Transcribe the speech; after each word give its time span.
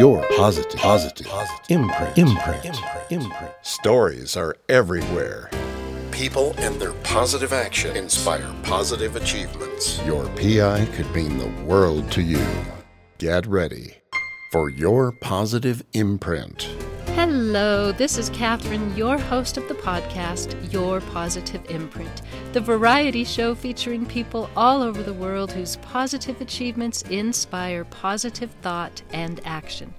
your 0.00 0.26
positive, 0.34 0.80
positive, 0.80 1.26
positive 1.26 1.66
imprint, 1.68 2.16
imprint, 2.16 2.64
imprint, 2.64 3.04
imprint. 3.10 3.52
Stories 3.60 4.34
are 4.34 4.56
everywhere. 4.70 5.50
People 6.10 6.54
and 6.56 6.80
their 6.80 6.94
positive 7.02 7.52
action 7.52 7.94
inspire 7.94 8.50
positive 8.62 9.14
achievements. 9.16 10.00
Your 10.06 10.26
PI 10.36 10.86
could 10.94 11.14
mean 11.14 11.36
the 11.36 11.52
world 11.64 12.10
to 12.12 12.22
you. 12.22 12.46
Get 13.18 13.46
ready 13.46 13.98
for 14.52 14.70
your 14.70 15.12
positive 15.20 15.82
imprint. 15.92 16.70
Hello, 17.14 17.92
this 17.92 18.16
is 18.16 18.30
Catherine, 18.30 18.96
your 18.96 19.18
host 19.18 19.56
of 19.56 19.66
the 19.68 19.74
podcast, 19.74 20.72
Your 20.72 21.00
Positive 21.00 21.60
Imprint, 21.68 22.22
the 22.52 22.60
variety 22.60 23.24
show 23.24 23.54
featuring 23.54 24.06
people 24.06 24.48
all 24.56 24.80
over 24.80 25.02
the 25.02 25.12
world 25.12 25.50
whose 25.52 25.76
positive 25.76 26.40
achievements 26.40 27.02
inspire 27.02 27.84
positive 27.84 28.52
thought 28.62 29.02
and 29.12 29.40
action. 29.44 29.92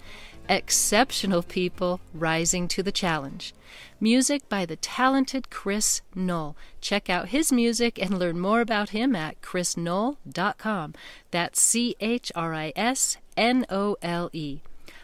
Exceptional 0.49 1.43
people 1.43 1.99
rising 2.13 2.67
to 2.69 2.81
the 2.81 2.91
challenge. 2.91 3.53
Music 3.99 4.47
by 4.49 4.65
the 4.65 4.77
talented 4.77 5.49
Chris 5.49 6.01
Nole. 6.15 6.55
Check 6.79 7.09
out 7.09 7.29
his 7.29 7.51
music 7.51 8.01
and 8.01 8.17
learn 8.17 8.39
more 8.39 8.61
about 8.61 8.89
him 8.89 9.15
at 9.15 9.41
chrisnole.com. 9.41 10.93
That's 11.29 11.61
C 11.61 11.95
H 11.99 12.31
R 12.35 12.53
I 12.53 12.73
S 12.75 13.17
N 13.37 13.65
O 13.69 13.97
L 14.01 14.29
E. 14.33 14.61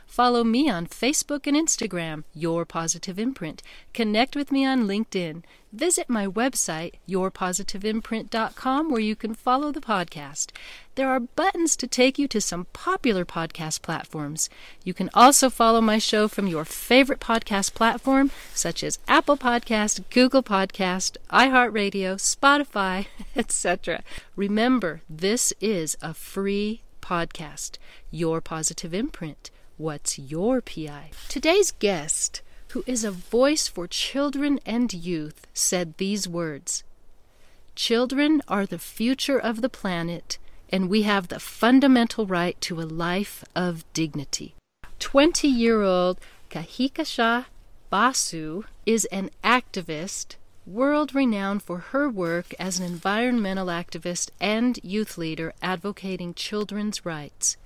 Follow 0.08 0.44
me 0.44 0.70
on 0.70 0.88
Facebook 0.88 1.46
and 1.46 1.56
Instagram, 1.56 2.24
Your 2.34 2.66
Positive 2.66 3.20
Imprint. 3.20 3.62
Connect 3.94 4.36
with 4.36 4.52
me 4.52 4.66
on 4.66 4.88
LinkedIn. 4.88 5.44
Visit 5.72 6.10
my 6.10 6.26
website, 6.26 6.94
yourpositiveimprint.com, 7.08 8.90
where 8.90 9.02
you 9.02 9.16
can 9.16 9.36
follow 9.36 9.72
the 9.72 9.82
podcast. 9.82 10.52
There 10.96 11.10
are 11.10 11.20
buttons 11.20 11.76
to 11.76 11.88
take 11.88 12.18
you 12.18 12.28
to 12.30 12.42
some 12.42 12.66
popular 12.74 13.26
podcast 13.26 13.82
platforms. 13.82 14.50
You 14.84 14.94
can 14.94 15.10
also 15.14 15.50
follow 15.50 15.82
my 15.82 16.00
show 16.00 16.28
from 16.28 16.48
your 16.48 16.66
favorite 16.66 17.20
podcast 17.20 17.74
platform, 17.76 18.32
such 18.56 18.84
as 18.84 19.00
Apple 19.08 19.38
Podcast, 19.38 20.10
Google 20.10 20.42
Podcast, 20.42 21.18
iHeartRadio, 21.30 22.16
Spotify, 22.16 23.08
etc. 23.36 24.02
Remember, 24.36 25.02
this 25.10 25.54
is 25.60 25.98
a 26.02 26.14
free 26.14 26.82
podcast. 27.02 27.78
Your 28.10 28.42
Positive 28.42 28.94
Imprint. 28.94 29.52
What's 29.78 30.18
your 30.18 30.60
PI? 30.60 31.12
Today's 31.30 31.70
guest, 31.70 32.42
who 32.70 32.84
is 32.88 33.04
a 33.04 33.12
voice 33.12 33.68
for 33.68 33.86
children 33.86 34.60
and 34.66 34.92
youth, 34.92 35.46
said 35.54 35.94
these 35.98 36.28
words 36.28 36.84
Children 37.76 38.42
are 38.48 38.66
the 38.66 38.80
future 38.80 39.38
of 39.38 39.62
the 39.62 39.70
planet, 39.70 40.40
and 40.72 40.90
we 40.90 41.04
have 41.04 41.28
the 41.28 41.40
fundamental 41.40 42.26
right 42.26 42.60
to 42.62 42.82
a 42.82 42.90
life 42.90 43.46
of 43.56 43.86
dignity. 43.94 44.56
20 44.98 45.48
year 45.48 45.84
old 45.84 46.20
Kehkashan 46.50 47.46
Basu 47.92 48.64
is 48.88 49.06
an 49.06 49.30
activist, 49.44 50.38
world 50.66 51.14
renowned 51.14 51.62
for 51.62 51.78
her 51.78 52.10
work 52.10 52.56
as 52.58 52.80
an 52.80 52.86
environmental 52.88 53.68
activist 53.68 54.32
and 54.42 54.80
youth 54.82 55.20
leader 55.20 55.54
advocating 55.62 56.34
children's 56.34 57.06
rights. 57.06 57.58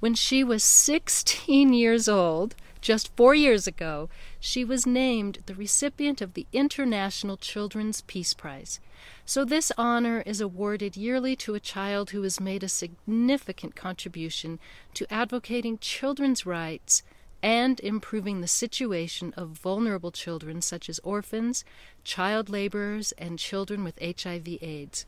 When 0.00 0.14
she 0.14 0.44
was 0.44 0.62
16 0.62 1.72
years 1.72 2.08
old, 2.08 2.54
just 2.80 3.14
four 3.16 3.34
years 3.34 3.66
ago, 3.66 4.08
she 4.38 4.64
was 4.64 4.86
named 4.86 5.40
the 5.46 5.56
recipient 5.56 6.20
of 6.20 6.34
the 6.34 6.46
International 6.52 7.36
Children's 7.36 8.02
Peace 8.02 8.32
Prize. 8.32 8.78
So, 9.24 9.44
this 9.44 9.72
honor 9.76 10.22
is 10.24 10.40
awarded 10.40 10.96
yearly 10.96 11.34
to 11.36 11.54
a 11.54 11.60
child 11.60 12.10
who 12.10 12.22
has 12.22 12.38
made 12.38 12.62
a 12.62 12.68
significant 12.68 13.74
contribution 13.74 14.60
to 14.94 15.12
advocating 15.12 15.78
children's 15.78 16.46
rights 16.46 17.02
and 17.42 17.80
improving 17.80 18.40
the 18.40 18.48
situation 18.48 19.34
of 19.36 19.48
vulnerable 19.48 20.12
children 20.12 20.62
such 20.62 20.88
as 20.88 21.00
orphans, 21.00 21.64
child 22.04 22.48
laborers, 22.48 23.12
and 23.18 23.38
children 23.38 23.82
with 23.82 23.98
HIV/AIDS. 24.00 25.06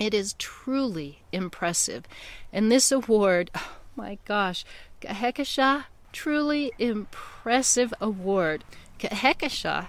It 0.00 0.14
is 0.14 0.34
truly 0.38 1.22
impressive, 1.30 2.04
and 2.52 2.72
this 2.72 2.90
award 2.90 3.50
my 3.96 4.18
gosh. 4.24 4.64
Kehkashan, 5.00 5.84
truly 6.12 6.72
impressive 6.78 7.92
award. 8.00 8.64
Kehkashan 8.98 9.88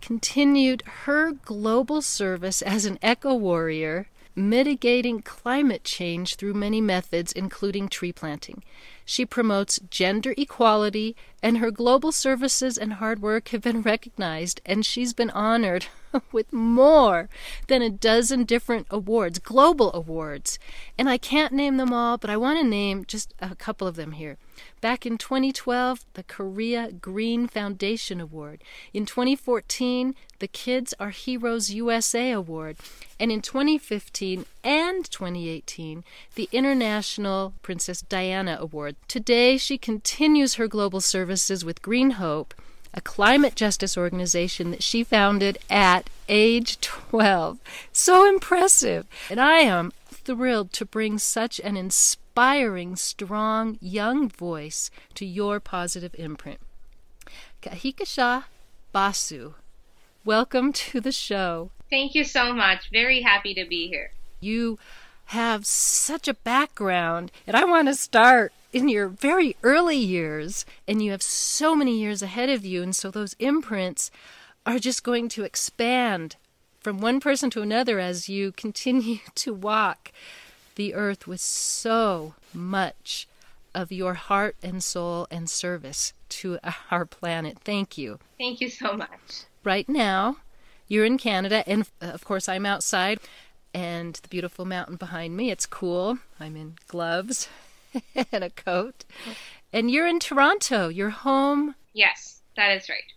continued 0.00 0.82
her 1.04 1.32
global 1.32 2.02
service 2.02 2.62
as 2.62 2.84
an 2.84 2.98
eco 3.02 3.34
warrior, 3.34 4.08
mitigating 4.40 5.22
climate 5.22 5.84
change 5.84 6.36
through 6.36 6.54
many 6.54 6.80
methods, 6.80 7.32
including 7.32 7.88
tree 7.88 8.12
planting. 8.12 8.62
She 9.04 9.26
promotes 9.26 9.80
gender 9.90 10.34
equality, 10.36 11.16
and 11.42 11.58
her 11.58 11.70
global 11.70 12.12
services 12.12 12.78
and 12.78 12.94
hard 12.94 13.20
work 13.20 13.48
have 13.48 13.62
been 13.62 13.82
recognized, 13.82 14.60
and 14.64 14.86
she's 14.86 15.12
been 15.12 15.30
honored 15.30 15.86
with 16.32 16.52
more 16.52 17.28
than 17.66 17.82
a 17.82 17.90
dozen 17.90 18.44
different 18.44 18.86
awards, 18.90 19.38
global 19.38 19.92
awards. 19.92 20.58
And 20.96 21.08
I 21.08 21.18
can't 21.18 21.52
name 21.52 21.76
them 21.76 21.92
all, 21.92 22.18
but 22.18 22.30
I 22.30 22.36
want 22.36 22.60
to 22.60 22.66
name 22.66 23.04
just 23.04 23.34
a 23.40 23.54
couple 23.54 23.86
of 23.86 23.96
them 23.96 24.12
here. 24.12 24.38
Back 24.80 25.04
in 25.04 25.18
2012, 25.18 26.04
the 26.14 26.22
Korea 26.22 26.90
Green 26.92 27.46
Foundation 27.46 28.20
Award. 28.20 28.62
In 28.94 29.04
2014, 29.06 30.14
the 30.38 30.48
Kids 30.48 30.94
Are 30.98 31.10
Heroes 31.10 31.70
USA 31.70 32.32
Award. 32.32 32.76
And 33.18 33.30
in 33.30 33.42
2015 33.42 34.46
and 34.64 35.10
2018, 35.10 36.04
the 36.34 36.48
International 36.52 37.52
Princess 37.62 38.00
Diana 38.02 38.56
Award. 38.60 38.96
Today, 39.08 39.56
she 39.56 39.76
continues 39.78 40.54
her 40.54 40.66
global 40.66 41.00
services 41.00 41.64
with 41.64 41.82
Green 41.82 42.12
Hope, 42.12 42.54
a 42.94 43.00
climate 43.00 43.54
justice 43.54 43.96
organization 43.96 44.70
that 44.70 44.82
she 44.82 45.04
founded 45.04 45.58
at 45.68 46.10
age 46.28 46.80
12. 46.80 47.58
So 47.92 48.28
impressive! 48.28 49.06
And 49.28 49.40
I 49.40 49.58
am 49.58 49.92
thrilled 50.08 50.72
to 50.74 50.84
bring 50.84 51.18
such 51.18 51.60
an 51.60 51.76
inspiring, 51.76 52.29
strong, 52.96 53.76
young 53.82 54.26
voice 54.26 54.90
to 55.14 55.26
your 55.26 55.60
positive 55.60 56.14
imprint. 56.18 56.58
Kehkashan 57.60 58.44
Basu, 58.92 59.52
welcome 60.24 60.72
to 60.72 61.02
the 61.02 61.12
show. 61.12 61.70
Thank 61.90 62.14
you 62.14 62.24
so 62.24 62.54
much. 62.54 62.88
Very 62.90 63.20
happy 63.20 63.52
to 63.52 63.66
be 63.66 63.88
here. 63.88 64.12
You 64.40 64.78
have 65.26 65.66
such 65.66 66.28
a 66.28 66.32
background, 66.34 67.30
and 67.46 67.54
I 67.54 67.64
want 67.64 67.88
to 67.88 67.94
start 67.94 68.54
in 68.72 68.88
your 68.88 69.08
very 69.08 69.54
early 69.62 69.98
years, 69.98 70.64
and 70.88 71.02
you 71.02 71.10
have 71.10 71.22
so 71.22 71.76
many 71.76 71.98
years 71.98 72.22
ahead 72.22 72.48
of 72.48 72.64
you, 72.64 72.82
and 72.82 72.96
so 72.96 73.10
those 73.10 73.36
imprints 73.38 74.10
are 74.64 74.78
just 74.78 75.04
going 75.04 75.28
to 75.28 75.44
expand 75.44 76.36
from 76.80 77.02
one 77.02 77.20
person 77.20 77.50
to 77.50 77.60
another 77.60 78.00
as 78.00 78.30
you 78.30 78.50
continue 78.52 79.18
to 79.34 79.52
walk 79.52 80.10
the 80.80 80.94
earth 80.94 81.26
with 81.26 81.42
so 81.42 82.32
much 82.54 83.28
of 83.74 83.92
your 83.92 84.14
heart 84.14 84.56
and 84.62 84.82
soul 84.82 85.26
and 85.30 85.50
service 85.50 86.14
to 86.30 86.58
our 86.90 87.04
planet. 87.04 87.58
Thank 87.62 87.98
you. 87.98 88.18
Thank 88.38 88.62
you 88.62 88.70
so 88.70 88.94
much. 88.94 89.44
Right 89.62 89.86
now, 89.86 90.38
you're 90.88 91.04
in 91.04 91.18
Canada, 91.18 91.62
and 91.66 91.86
uh, 92.00 92.06
of 92.06 92.24
course, 92.24 92.48
I'm 92.48 92.64
outside, 92.64 93.20
and 93.74 94.14
the 94.14 94.28
beautiful 94.28 94.64
mountain 94.64 94.96
behind 94.96 95.36
me. 95.36 95.50
It's 95.50 95.66
cool. 95.66 96.18
I'm 96.40 96.56
in 96.56 96.76
gloves 96.88 97.50
and 98.32 98.42
a 98.42 98.48
coat. 98.48 99.04
And 99.74 99.90
you're 99.90 100.06
in 100.06 100.18
Toronto. 100.18 100.88
You're 100.88 101.10
home. 101.10 101.74
Yes, 101.92 102.40
that 102.56 102.74
is 102.74 102.88
right. 102.88 103.12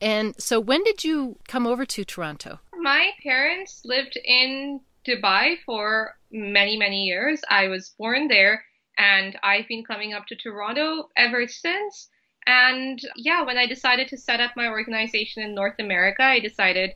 And 0.00 0.40
so, 0.40 0.58
when 0.58 0.82
did 0.84 1.04
you 1.04 1.36
come 1.48 1.66
over 1.66 1.84
to 1.84 2.04
Toronto? 2.06 2.60
My 2.80 3.10
parents 3.22 3.82
lived 3.84 4.16
in 4.24 4.80
Dubai 5.08 5.56
for 5.64 6.14
many, 6.30 6.76
many 6.76 7.04
years. 7.04 7.40
I 7.48 7.68
was 7.68 7.94
born 7.98 8.28
there, 8.28 8.64
and 8.98 9.38
I've 9.42 9.66
been 9.68 9.84
coming 9.84 10.12
up 10.12 10.26
to 10.26 10.36
Toronto 10.36 11.08
ever 11.16 11.48
since. 11.48 12.08
And 12.46 12.98
yeah, 13.16 13.42
when 13.44 13.58
I 13.58 13.66
decided 13.66 14.08
to 14.08 14.16
set 14.16 14.40
up 14.40 14.52
my 14.56 14.68
organization 14.68 15.42
in 15.42 15.54
North 15.54 15.78
America, 15.78 16.22
I 16.22 16.40
decided 16.40 16.90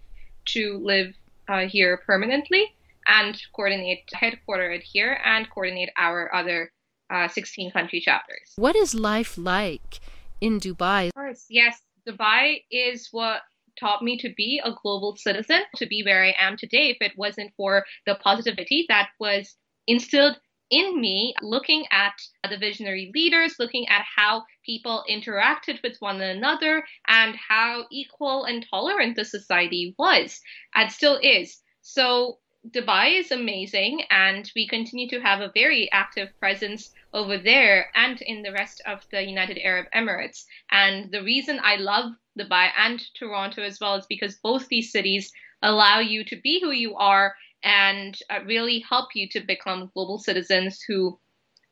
to 0.54 0.80
live 0.82 1.14
uh, 1.48 1.66
here 1.66 2.02
permanently 2.06 2.64
and 3.06 3.40
coordinate 3.54 4.04
headquartered 4.14 4.82
here 4.82 5.18
and 5.24 5.50
coordinate 5.50 5.90
our 5.96 6.34
other 6.34 6.70
uh, 7.10 7.28
16 7.28 7.70
country 7.72 8.00
chapters. 8.00 8.52
What 8.56 8.76
is 8.76 8.94
life 8.94 9.36
like 9.36 10.00
in 10.40 10.60
Dubai? 10.60 11.08
Of 11.08 11.14
course, 11.14 11.46
yes. 11.48 11.80
Dubai 12.08 12.64
is 12.70 13.08
what 13.12 13.42
taught 13.78 14.02
me 14.02 14.16
to 14.18 14.32
be 14.36 14.60
a 14.64 14.74
global 14.82 15.16
citizen, 15.16 15.62
to 15.76 15.86
be 15.86 16.02
where 16.02 16.24
I 16.24 16.34
am 16.38 16.56
today. 16.56 16.90
If 16.90 16.98
it 17.00 17.16
wasn't 17.16 17.52
for 17.56 17.84
the 18.06 18.16
positivity 18.16 18.86
that 18.88 19.08
was 19.18 19.54
instilled 19.86 20.38
in 20.70 20.98
me, 20.98 21.34
looking 21.42 21.84
at 21.92 22.14
the 22.48 22.56
visionary 22.56 23.12
leaders, 23.14 23.56
looking 23.58 23.86
at 23.88 24.06
how 24.16 24.44
people 24.64 25.04
interacted 25.08 25.82
with 25.82 25.96
one 26.00 26.20
another, 26.22 26.82
and 27.06 27.36
how 27.36 27.84
equal 27.92 28.44
and 28.44 28.66
tolerant 28.70 29.16
the 29.16 29.24
society 29.24 29.94
was 29.98 30.40
and 30.74 30.90
still 30.90 31.18
is. 31.22 31.60
So 31.82 32.38
Dubai 32.70 33.18
is 33.18 33.32
amazing, 33.32 34.04
and 34.08 34.50
we 34.54 34.68
continue 34.68 35.08
to 35.08 35.20
have 35.20 35.40
a 35.40 35.50
very 35.52 35.90
active 35.90 36.28
presence 36.38 36.90
over 37.12 37.36
there 37.36 37.90
and 37.94 38.22
in 38.22 38.42
the 38.42 38.52
rest 38.52 38.80
of 38.86 39.04
the 39.10 39.20
United 39.20 39.58
Arab 39.58 39.88
Emirates. 39.94 40.44
And 40.70 41.10
the 41.10 41.24
reason 41.24 41.60
I 41.60 41.76
love 41.76 42.12
Dubai 42.38 42.70
and 42.76 43.02
Toronto 43.14 43.62
as 43.62 43.78
well 43.80 43.96
is 43.96 44.06
because 44.06 44.36
both 44.42 44.68
these 44.68 44.90
cities 44.90 45.32
allow 45.62 46.00
you 46.00 46.24
to 46.24 46.40
be 46.40 46.60
who 46.60 46.70
you 46.70 46.96
are 46.96 47.34
and 47.62 48.18
uh, 48.30 48.40
really 48.44 48.80
help 48.88 49.10
you 49.14 49.28
to 49.30 49.40
become 49.40 49.90
global 49.94 50.18
citizens 50.18 50.82
who 50.86 51.18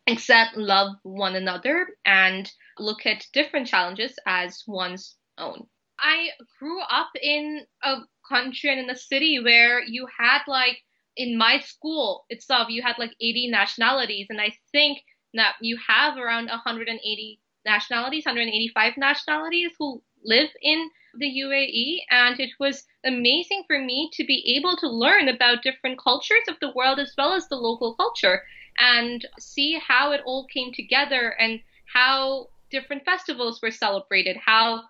accept, 0.06 0.56
love 0.56 0.96
one 1.02 1.36
another, 1.36 1.88
and 2.04 2.50
look 2.78 3.06
at 3.06 3.26
different 3.32 3.66
challenges 3.66 4.14
as 4.26 4.62
one's 4.66 5.16
own. 5.38 5.66
I 5.98 6.30
grew 6.58 6.80
up 6.80 7.10
in 7.20 7.66
a 7.82 7.96
country 8.28 8.70
and 8.70 8.80
in 8.80 8.90
a 8.90 8.96
city 8.96 9.40
where 9.42 9.82
you 9.82 10.06
had 10.18 10.40
like 10.46 10.78
in 11.16 11.36
my 11.36 11.58
school 11.58 12.24
itself 12.30 12.68
you 12.70 12.82
had 12.82 12.96
like 12.98 13.12
80 13.20 13.48
nationalities 13.50 14.28
and 14.30 14.40
I 14.40 14.52
think 14.72 14.98
that 15.34 15.56
you 15.60 15.76
have 15.86 16.16
around 16.16 16.46
180 16.46 17.40
nationalities, 17.64 18.24
185 18.24 18.94
nationalities 18.96 19.70
who 19.78 20.02
live 20.24 20.50
in 20.62 20.90
the 21.18 21.26
UAE 21.26 22.02
and 22.10 22.38
it 22.38 22.50
was 22.60 22.84
amazing 23.04 23.64
for 23.66 23.78
me 23.78 24.10
to 24.12 24.24
be 24.24 24.56
able 24.56 24.76
to 24.76 24.88
learn 24.88 25.28
about 25.28 25.62
different 25.62 25.98
cultures 25.98 26.44
of 26.48 26.56
the 26.60 26.72
world 26.74 27.00
as 27.00 27.12
well 27.18 27.32
as 27.32 27.48
the 27.48 27.56
local 27.56 27.94
culture 27.96 28.42
and 28.78 29.26
see 29.38 29.80
how 29.86 30.12
it 30.12 30.20
all 30.24 30.46
came 30.46 30.72
together 30.72 31.34
and 31.40 31.60
how 31.92 32.48
different 32.70 33.04
festivals 33.04 33.60
were 33.60 33.70
celebrated, 33.70 34.36
how 34.36 34.82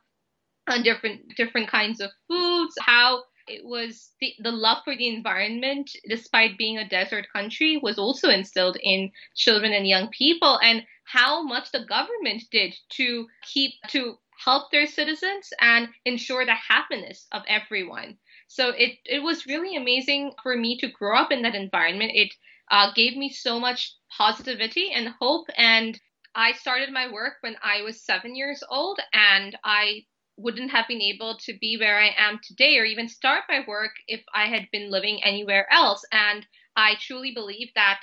on 0.68 0.82
different 0.82 1.34
different 1.36 1.68
kinds 1.68 2.00
of 2.00 2.10
foods, 2.28 2.74
how 2.80 3.22
it 3.46 3.64
was 3.64 4.12
the, 4.20 4.34
the 4.40 4.52
love 4.52 4.78
for 4.84 4.96
the 4.96 5.08
environment, 5.08 5.90
despite 6.08 6.58
being 6.58 6.78
a 6.78 6.88
desert 6.88 7.26
country, 7.32 7.76
was 7.76 7.98
also 7.98 8.28
instilled 8.28 8.76
in 8.82 9.12
children 9.34 9.72
and 9.72 9.86
young 9.86 10.08
people, 10.08 10.58
and 10.62 10.84
how 11.04 11.42
much 11.42 11.72
the 11.72 11.84
government 11.84 12.42
did 12.50 12.74
to 12.90 13.26
keep 13.42 13.72
to 13.88 14.18
help 14.44 14.70
their 14.70 14.86
citizens 14.86 15.52
and 15.60 15.88
ensure 16.04 16.46
the 16.46 16.54
happiness 16.54 17.26
of 17.32 17.42
everyone. 17.48 18.18
So 18.48 18.70
it 18.70 18.98
it 19.04 19.22
was 19.22 19.46
really 19.46 19.76
amazing 19.76 20.32
for 20.42 20.56
me 20.56 20.78
to 20.78 20.88
grow 20.88 21.16
up 21.18 21.32
in 21.32 21.42
that 21.42 21.54
environment. 21.54 22.12
It 22.14 22.34
uh, 22.70 22.92
gave 22.94 23.16
me 23.16 23.30
so 23.30 23.58
much 23.60 23.94
positivity 24.16 24.92
and 24.92 25.08
hope 25.20 25.46
and 25.56 26.00
I 26.34 26.52
started 26.52 26.92
my 26.92 27.10
work 27.10 27.34
when 27.40 27.56
I 27.62 27.82
was 27.82 28.04
seven 28.04 28.36
years 28.36 28.62
old, 28.68 29.00
and 29.12 29.58
I 29.64 30.06
wouldn't 30.42 30.70
have 30.70 30.88
been 30.88 31.02
able 31.02 31.38
to 31.38 31.56
be 31.60 31.76
where 31.78 31.98
I 31.98 32.14
am 32.16 32.40
today 32.42 32.78
or 32.78 32.84
even 32.84 33.08
start 33.08 33.44
my 33.48 33.64
work 33.66 33.92
if 34.08 34.22
I 34.34 34.46
had 34.46 34.68
been 34.72 34.90
living 34.90 35.22
anywhere 35.22 35.66
else. 35.72 36.04
And 36.12 36.46
I 36.76 36.94
truly 37.00 37.32
believe 37.32 37.68
that 37.74 38.00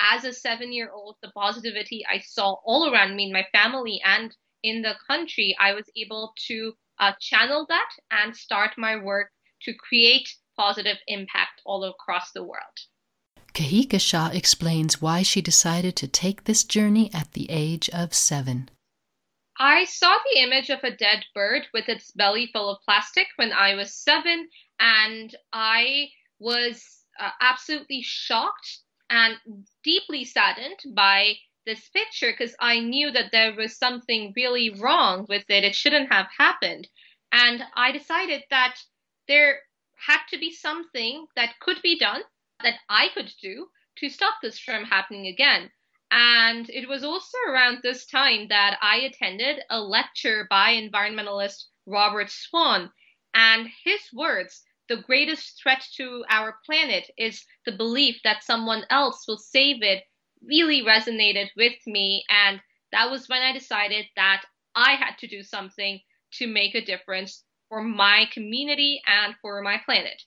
as 0.00 0.24
a 0.24 0.32
seven 0.32 0.72
year 0.72 0.90
old, 0.90 1.16
the 1.22 1.30
positivity 1.30 2.04
I 2.10 2.18
saw 2.18 2.56
all 2.64 2.92
around 2.92 3.16
me 3.16 3.26
in 3.26 3.32
my 3.32 3.46
family 3.52 4.00
and 4.04 4.34
in 4.62 4.82
the 4.82 4.94
country, 5.06 5.56
I 5.60 5.74
was 5.74 5.88
able 5.96 6.32
to 6.48 6.72
uh, 6.98 7.12
channel 7.20 7.66
that 7.68 7.90
and 8.10 8.36
start 8.36 8.72
my 8.76 8.96
work 8.96 9.30
to 9.62 9.74
create 9.74 10.28
positive 10.56 10.98
impact 11.06 11.60
all 11.64 11.84
across 11.84 12.32
the 12.32 12.42
world. 12.42 12.76
Kehkashan 13.54 14.34
explains 14.34 15.00
why 15.00 15.22
she 15.22 15.40
decided 15.40 15.96
to 15.96 16.08
take 16.08 16.44
this 16.44 16.64
journey 16.64 17.10
at 17.14 17.32
the 17.32 17.46
age 17.48 17.88
of 17.90 18.12
seven. 18.12 18.68
I 19.58 19.84
saw 19.84 20.18
the 20.18 20.40
image 20.40 20.70
of 20.70 20.84
a 20.84 20.90
dead 20.90 21.24
bird 21.34 21.66
with 21.72 21.88
its 21.88 22.10
belly 22.10 22.46
full 22.52 22.68
of 22.68 22.82
plastic 22.82 23.28
when 23.36 23.52
I 23.52 23.74
was 23.74 23.94
seven, 23.94 24.50
and 24.78 25.34
I 25.52 26.10
was 26.38 27.04
uh, 27.18 27.30
absolutely 27.40 28.02
shocked 28.02 28.80
and 29.08 29.38
deeply 29.82 30.24
saddened 30.24 30.80
by 30.94 31.38
this 31.64 31.88
picture 31.88 32.32
because 32.32 32.54
I 32.60 32.80
knew 32.80 33.10
that 33.10 33.32
there 33.32 33.54
was 33.54 33.78
something 33.78 34.32
really 34.36 34.70
wrong 34.70 35.26
with 35.28 35.44
it. 35.48 35.64
It 35.64 35.74
shouldn't 35.74 36.12
have 36.12 36.28
happened. 36.36 36.88
And 37.32 37.62
I 37.74 37.92
decided 37.92 38.44
that 38.50 38.76
there 39.26 39.60
had 39.96 40.20
to 40.30 40.38
be 40.38 40.52
something 40.52 41.26
that 41.34 41.58
could 41.60 41.82
be 41.82 41.98
done, 41.98 42.22
that 42.62 42.78
I 42.88 43.08
could 43.14 43.32
do 43.40 43.68
to 43.96 44.08
stop 44.08 44.34
this 44.42 44.58
from 44.58 44.84
happening 44.84 45.26
again. 45.26 45.70
And 46.10 46.70
it 46.70 46.88
was 46.88 47.02
also 47.02 47.36
around 47.48 47.78
this 47.82 48.06
time 48.06 48.48
that 48.48 48.78
I 48.80 48.98
attended 48.98 49.60
a 49.70 49.80
lecture 49.80 50.46
by 50.48 50.72
environmentalist 50.74 51.64
Robert 51.86 52.30
Swan. 52.30 52.92
And 53.34 53.68
his 53.84 54.00
words, 54.12 54.62
the 54.88 54.98
greatest 54.98 55.60
threat 55.60 55.84
to 55.96 56.24
our 56.30 56.58
planet 56.64 57.10
is 57.18 57.44
the 57.64 57.72
belief 57.72 58.16
that 58.24 58.44
someone 58.44 58.84
else 58.88 59.26
will 59.26 59.38
save 59.38 59.82
it, 59.82 60.04
really 60.42 60.82
resonated 60.82 61.48
with 61.56 61.74
me. 61.86 62.24
And 62.28 62.60
that 62.92 63.10
was 63.10 63.28
when 63.28 63.42
I 63.42 63.52
decided 63.52 64.06
that 64.14 64.44
I 64.74 64.92
had 64.92 65.18
to 65.18 65.26
do 65.26 65.42
something 65.42 66.00
to 66.34 66.46
make 66.46 66.74
a 66.74 66.84
difference 66.84 67.44
for 67.68 67.82
my 67.82 68.26
community 68.32 69.02
and 69.06 69.34
for 69.42 69.60
my 69.62 69.78
planet. 69.84 70.22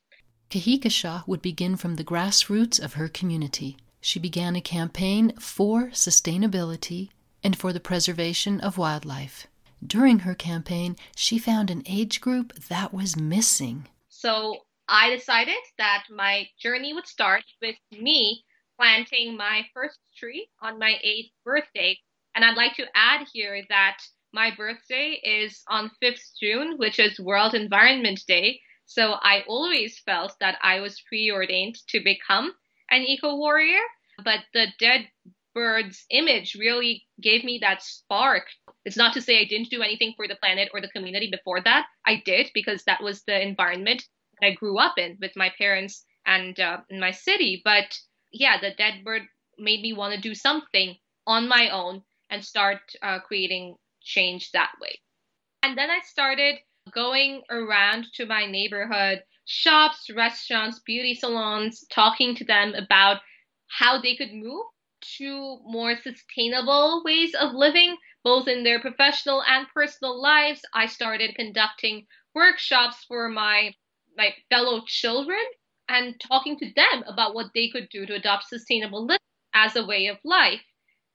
Kahika 0.50 1.26
would 1.28 1.42
begin 1.42 1.78
from 1.78 1.96
the 1.96 2.04
grassroots 2.04 2.84
of 2.84 2.94
her 2.96 3.08
community 3.08 3.78
she 4.01 4.19
began 4.19 4.56
a 4.56 4.62
campaign 4.62 5.34
for 5.40 5.88
sustainability 5.88 7.10
and 7.44 7.57
for 7.57 7.74
the 7.74 7.80
preservation 7.80 8.60
of 8.62 8.78
wildlife. 8.78 9.48
During 9.86 10.19
her 10.19 10.36
campaign, 10.36 10.98
she 11.16 11.38
found 11.38 11.69
an 11.69 11.84
age 11.86 12.19
group 12.19 12.54
that 12.69 12.94
was 12.94 13.16
missing. 13.16 13.88
So 14.10 14.57
I 14.88 15.16
decided 15.16 15.63
that 15.78 16.06
my 16.10 16.48
journey 16.60 16.94
would 16.94 17.07
start 17.07 17.44
with 17.62 17.75
me 17.92 18.44
planting 18.78 19.38
my 19.38 19.66
first 19.74 20.00
tree 20.18 20.50
on 20.62 20.80
my 20.80 20.98
eighth 21.04 21.31
birthday. 21.45 21.98
And 22.36 22.44
I'd 22.44 22.57
like 22.57 22.75
to 22.75 22.88
add 22.95 23.28
here 23.34 23.63
that 23.69 23.98
my 24.34 24.52
birthday 24.56 25.19
is 25.24 25.63
on 25.68 25.92
5th 26.02 26.31
June, 26.40 26.78
which 26.78 27.00
is 27.00 27.19
World 27.19 27.54
Environment 27.54 28.22
Day. 28.28 28.62
So 28.86 29.13
I 29.22 29.44
always 29.48 30.00
felt 30.00 30.36
that 30.40 30.57
I 30.62 30.80
was 30.80 31.02
preordained 31.07 31.75
to 31.90 32.00
become 32.04 32.54
an 32.91 33.01
eco 33.01 33.36
warrior, 33.36 33.81
but 34.24 34.39
the 34.53 34.68
dead 34.80 35.07
bird's 35.53 36.06
image 36.09 36.56
really 36.56 37.06
gave 37.21 37.44
me 37.44 37.59
that 37.59 37.81
spark. 37.83 38.44
It's 38.86 38.97
not 38.97 39.13
to 39.13 39.21
say 39.21 39.39
I 39.39 39.45
didn't 39.45 39.69
do 39.69 39.81
anything 39.81 40.13
for 40.15 40.27
the 40.27 40.36
planet 40.36 40.69
or 40.74 40.81
the 40.81 40.89
community 40.89 41.30
before 41.31 41.62
that. 41.62 41.88
I 42.06 42.21
did 42.25 42.50
because 42.53 42.83
that 42.83 43.01
was 43.03 43.24
the 43.24 43.41
environment 43.41 44.03
that 44.39 44.47
I 44.47 44.53
grew 44.53 44.77
up 44.77 44.97
in 44.97 45.18
with 45.19 45.31
my 45.36 45.51
parents 45.57 46.06
and 46.25 46.59
uh, 46.59 46.77
in 46.89 47.00
my 47.00 47.12
city. 47.12 47.62
But 47.63 47.97
yeah, 48.31 48.59
the 48.59 48.71
dead 48.77 49.03
bird 49.03 49.24
made 49.57 49.81
me 49.81 49.94
want 49.94 50.13
to 50.13 50.21
do 50.21 50.35
something 50.35 50.95
on 51.25 51.47
my 51.47 51.69
own 51.69 52.03
and 52.30 52.44
start 52.44 52.80
uh, 53.01 53.19
creating 53.19 53.75
change 54.01 54.51
that 54.51 54.71
way. 54.81 55.00
And 55.63 55.78
then 55.78 55.90
I 55.90 55.99
started 56.06 56.56
going 56.92 57.42
around 57.49 58.06
to 58.16 58.25
my 58.25 58.45
neighborhood 58.45 59.23
shops, 59.49 60.11
restaurants, 60.15 60.79
beauty 60.79 61.15
salons, 61.15 61.83
talking 61.89 62.35
to 62.35 62.45
them 62.45 62.75
about 62.75 63.19
how 63.68 63.99
they 63.99 64.15
could 64.15 64.31
move 64.31 64.63
to 65.18 65.59
more 65.65 65.95
sustainable 65.95 67.01
ways 67.03 67.33
of 67.33 67.53
living, 67.53 67.97
both 68.23 68.47
in 68.47 68.63
their 68.63 68.79
professional 68.79 69.41
and 69.44 69.68
personal 69.73 70.21
lives. 70.21 70.61
I 70.73 70.85
started 70.85 71.35
conducting 71.35 72.06
workshops 72.35 73.03
for 73.07 73.27
my 73.27 73.73
my 74.15 74.35
fellow 74.51 74.83
children 74.85 75.44
and 75.87 76.19
talking 76.19 76.57
to 76.59 76.71
them 76.75 77.03
about 77.07 77.33
what 77.33 77.51
they 77.56 77.69
could 77.69 77.89
do 77.89 78.06
to 78.06 78.13
adopt 78.15 78.44
sustainable 78.44 79.06
living 79.06 79.19
as 79.56 79.75
a 79.75 79.85
way 79.85 80.07
of 80.07 80.18
life. 80.23 80.61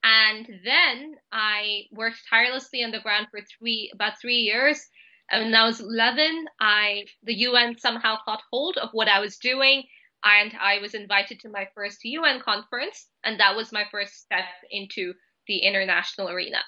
And 0.03 0.45
then 0.65 1.15
I 1.31 1.83
worked 1.91 2.19
tirelessly 2.29 2.83
on 2.83 2.91
the 2.91 2.99
ground 2.99 3.27
for 3.31 3.39
three 3.41 3.91
about 3.93 4.19
three 4.19 4.39
years 4.39 4.85
and 5.29 5.45
when 5.45 5.55
I 5.55 5.65
was 5.65 5.79
11, 5.79 6.47
I 6.59 7.05
the 7.23 7.33
UN 7.33 7.77
somehow 7.77 8.17
caught 8.23 8.43
hold 8.51 8.77
of 8.77 8.89
what 8.91 9.07
I 9.07 9.19
was 9.19 9.37
doing, 9.37 9.83
and 10.23 10.55
I 10.59 10.79
was 10.79 10.93
invited 10.93 11.39
to 11.39 11.49
my 11.49 11.67
first 11.73 12.03
UN 12.03 12.41
conference, 12.41 13.09
and 13.23 13.39
that 13.39 13.55
was 13.55 13.71
my 13.71 13.85
first 13.91 14.13
step 14.21 14.45
into 14.69 15.13
the 15.47 15.59
international 15.59 16.29
arena. 16.29 16.63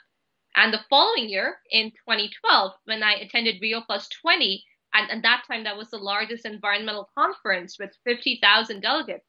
And 0.55 0.73
the 0.73 0.85
following 0.89 1.29
year, 1.29 1.59
in 1.69 1.91
2012, 1.91 2.71
when 2.85 3.03
I 3.03 3.13
attended 3.13 3.61
Rio 3.61 3.81
Plus 3.81 4.09
20, 4.21 4.65
and 4.93 5.11
at 5.11 5.21
that 5.21 5.43
time 5.47 5.63
that 5.65 5.77
was 5.77 5.91
the 5.91 5.97
largest 5.97 6.45
environmental 6.45 7.09
conference 7.15 7.77
with 7.77 7.95
50,000 8.05 8.81
delegates, 8.81 9.25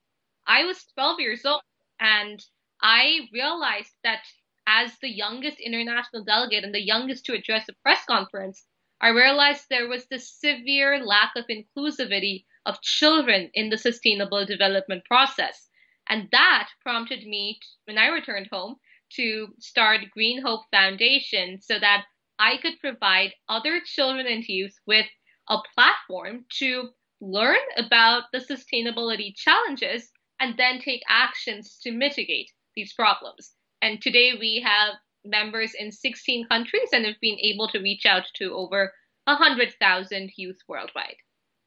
I 0.46 0.64
was 0.64 0.84
12 0.94 1.20
years 1.20 1.44
old, 1.44 1.60
and 2.00 2.42
I 2.80 3.28
realized 3.32 3.92
that 4.04 4.22
as 4.66 4.98
the 5.00 5.10
youngest 5.10 5.60
international 5.60 6.24
delegate 6.24 6.64
and 6.64 6.74
the 6.74 6.80
youngest 6.80 7.26
to 7.26 7.34
address 7.34 7.68
a 7.68 7.74
press 7.82 8.04
conference, 8.06 8.64
I 9.00 9.08
realized 9.08 9.66
there 9.68 9.88
was 9.88 10.06
this 10.06 10.32
severe 10.40 11.04
lack 11.04 11.32
of 11.36 11.46
inclusivity 11.46 12.44
of 12.66 12.82
children 12.82 13.50
in 13.54 13.70
the 13.70 13.78
sustainable 13.78 14.44
development 14.44 15.04
process. 15.04 15.68
And 16.08 16.28
that 16.32 16.68
prompted 16.82 17.26
me, 17.26 17.60
when 17.84 17.98
I 17.98 18.08
returned 18.08 18.48
home, 18.50 18.76
to 19.12 19.54
start 19.58 20.10
Green 20.10 20.42
Hope 20.42 20.62
Foundation 20.70 21.60
so 21.60 21.78
that 21.78 22.06
I 22.38 22.58
could 22.58 22.80
provide 22.80 23.34
other 23.48 23.80
children 23.84 24.26
and 24.26 24.44
youth 24.46 24.74
with 24.86 25.06
a 25.48 25.58
platform 25.74 26.44
to 26.58 26.90
learn 27.20 27.56
about 27.76 28.24
the 28.32 28.38
sustainability 28.38 29.34
challenges 29.34 30.10
and 30.40 30.56
then 30.56 30.80
take 30.80 31.02
actions 31.08 31.78
to 31.82 31.90
mitigate 31.90 32.50
these 32.76 32.92
problems. 32.92 33.54
And 33.82 34.00
today 34.00 34.34
we 34.38 34.62
have 34.64 34.94
members 35.28 35.72
in 35.78 35.92
16 35.92 36.48
countries 36.48 36.88
and 36.92 37.04
have 37.04 37.20
been 37.20 37.38
able 37.38 37.68
to 37.68 37.80
reach 37.80 38.06
out 38.06 38.24
to 38.36 38.54
over 38.54 38.92
100,000 39.24 40.30
youth 40.36 40.58
worldwide. 40.68 41.16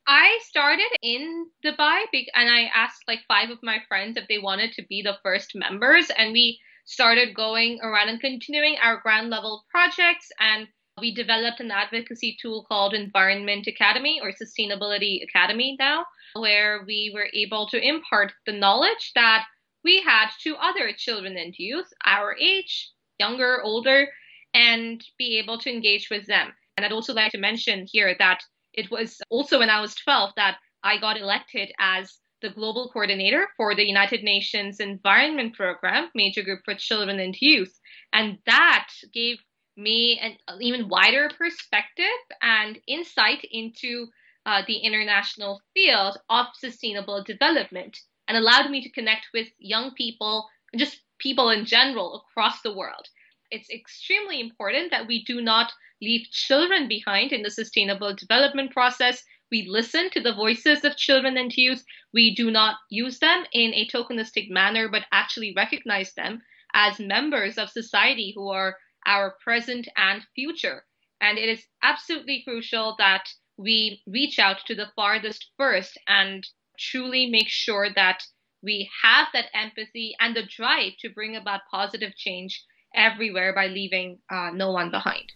I 0.08 0.40
started 0.44 0.92
in 1.02 1.48
Dubai 1.64 2.04
and 2.34 2.50
I 2.50 2.72
asked 2.74 3.04
like 3.08 3.22
five 3.28 3.50
of 3.50 3.60
my 3.62 3.78
friends 3.88 4.18
if 4.18 4.28
they 4.28 4.40
wanted 4.40 4.74
to 4.74 4.86
be 4.90 5.02
the 5.02 5.18
first 5.24 5.54
members, 5.56 6.10
and 6.18 6.34
we 6.34 6.60
started 6.86 7.36
going 7.36 7.80
around 7.82 8.10
and 8.10 8.20
continuing 8.20 8.78
our 8.82 8.98
ground 8.98 9.30
level 9.30 9.64
projects. 9.70 10.32
And 10.40 10.68
we 11.00 11.14
developed 11.14 11.60
an 11.60 11.72
advocacy 11.72 12.38
tool 12.42 12.66
called 12.68 12.94
Environment 12.94 13.66
Academy 13.68 14.20
or 14.22 14.32
Sustainability 14.32 15.24
Academy 15.24 15.76
now, 15.80 16.06
where 16.34 16.84
we 16.86 17.12
were 17.14 17.30
able 17.34 17.68
to 17.68 17.80
impart 17.80 18.34
the 18.46 18.54
knowledge 18.54 19.12
that 19.16 19.46
we 19.84 20.02
had 20.02 20.30
to 20.44 20.56
other 20.56 20.92
children 20.94 21.38
and 21.38 21.58
youth 21.58 21.88
our 22.06 22.36
age, 22.38 22.92
younger, 23.24 23.62
older, 23.64 24.08
and 24.54 25.04
be 25.18 25.40
able 25.42 25.58
to 25.60 25.74
engage 25.76 26.10
with 26.10 26.26
them. 26.28 26.48
And 26.76 26.86
I'd 26.86 26.98
also 26.98 27.14
like 27.14 27.32
to 27.34 27.48
mention 27.50 27.86
here 27.96 28.16
that 28.18 28.40
it 28.74 28.90
was 28.90 29.10
also 29.30 29.60
when 29.60 29.70
I 29.70 29.82
was 29.82 29.96
12 29.96 30.32
that 30.36 30.58
I 30.84 31.00
got 31.00 31.20
elected 31.20 31.72
as 31.80 32.04
the 32.42 32.50
global 32.50 32.90
coordinator 32.92 33.48
for 33.56 33.76
the 33.76 33.86
United 33.86 34.24
Nations 34.24 34.80
Environment 34.80 35.54
Program, 35.54 36.10
Major 36.16 36.44
Group 36.44 36.62
for 36.66 36.74
Children 36.74 37.20
and 37.20 37.36
Youth. 37.40 37.74
And 38.14 38.40
that 38.46 38.88
gave 39.14 39.38
me 39.78 40.20
an 40.20 40.34
even 40.60 40.90
wider 40.90 41.30
perspective 41.38 42.20
and 42.42 42.80
insight 42.88 43.46
into 43.52 44.08
uh, 44.46 44.64
the 44.68 44.78
international 44.78 45.62
field 45.74 46.18
of 46.30 46.48
sustainable 46.56 47.24
development 47.24 47.98
and 48.28 48.38
allowed 48.38 48.72
me 48.72 48.82
to 48.82 48.92
connect 48.92 49.28
with 49.34 49.48
young 49.60 49.94
people 49.94 50.48
and 50.74 50.80
just 50.80 51.00
people 51.22 51.50
in 51.50 51.66
general 51.66 52.26
across 52.26 52.62
the 52.62 52.74
world. 52.74 53.08
It's 53.52 53.70
extremely 53.70 54.40
important 54.40 54.92
that 54.92 55.08
we 55.08 55.24
do 55.24 55.42
not 55.42 55.72
leave 56.02 56.30
children 56.32 56.88
behind 56.88 57.32
in 57.32 57.44
the 57.44 57.52
sustainable 57.52 58.16
development 58.16 58.72
process. 58.72 59.24
We 59.52 59.68
listen 59.68 60.10
to 60.12 60.22
the 60.22 60.34
voices 60.34 60.84
of 60.84 60.98
children 60.98 61.38
and 61.38 61.56
youth. 61.56 61.84
We 62.14 62.34
do 62.34 62.50
not 62.50 62.78
use 62.90 63.20
them 63.20 63.46
in 63.52 63.74
a 63.74 63.88
tokenistic 63.88 64.50
manner, 64.50 64.88
but 64.90 65.06
actually 65.12 65.54
recognize 65.56 66.14
them 66.14 66.42
as 66.74 67.00
members 67.00 67.58
of 67.58 67.70
society 67.70 68.34
who 68.36 68.50
are 68.50 68.78
our 69.06 69.36
present 69.44 69.88
and 69.98 70.24
future. 70.34 70.86
And 71.20 71.38
it 71.38 71.50
is 71.50 71.68
absolutely 71.84 72.44
crucial 72.44 72.96
that 72.98 73.30
we 73.58 74.02
reach 74.08 74.40
out 74.40 74.66
to 74.66 74.76
the 74.76 74.92
farthest 74.96 75.52
first 75.58 75.98
and 76.08 76.48
truly 76.80 77.28
make 77.28 77.50
sure 77.50 77.90
that 77.94 78.24
we 78.64 78.90
have 79.04 79.28
that 79.34 79.46
empathy 79.54 80.16
and 80.20 80.36
the 80.36 80.44
drive 80.44 80.94
to 81.00 81.10
bring 81.10 81.36
about 81.36 81.62
positive 81.70 82.16
change 82.16 82.64
everywhere 82.96 83.54
by 83.54 83.68
leaving 83.68 84.20
uh, 84.30 84.50
no 84.54 84.72
one 84.72 84.92
behind 84.92 85.32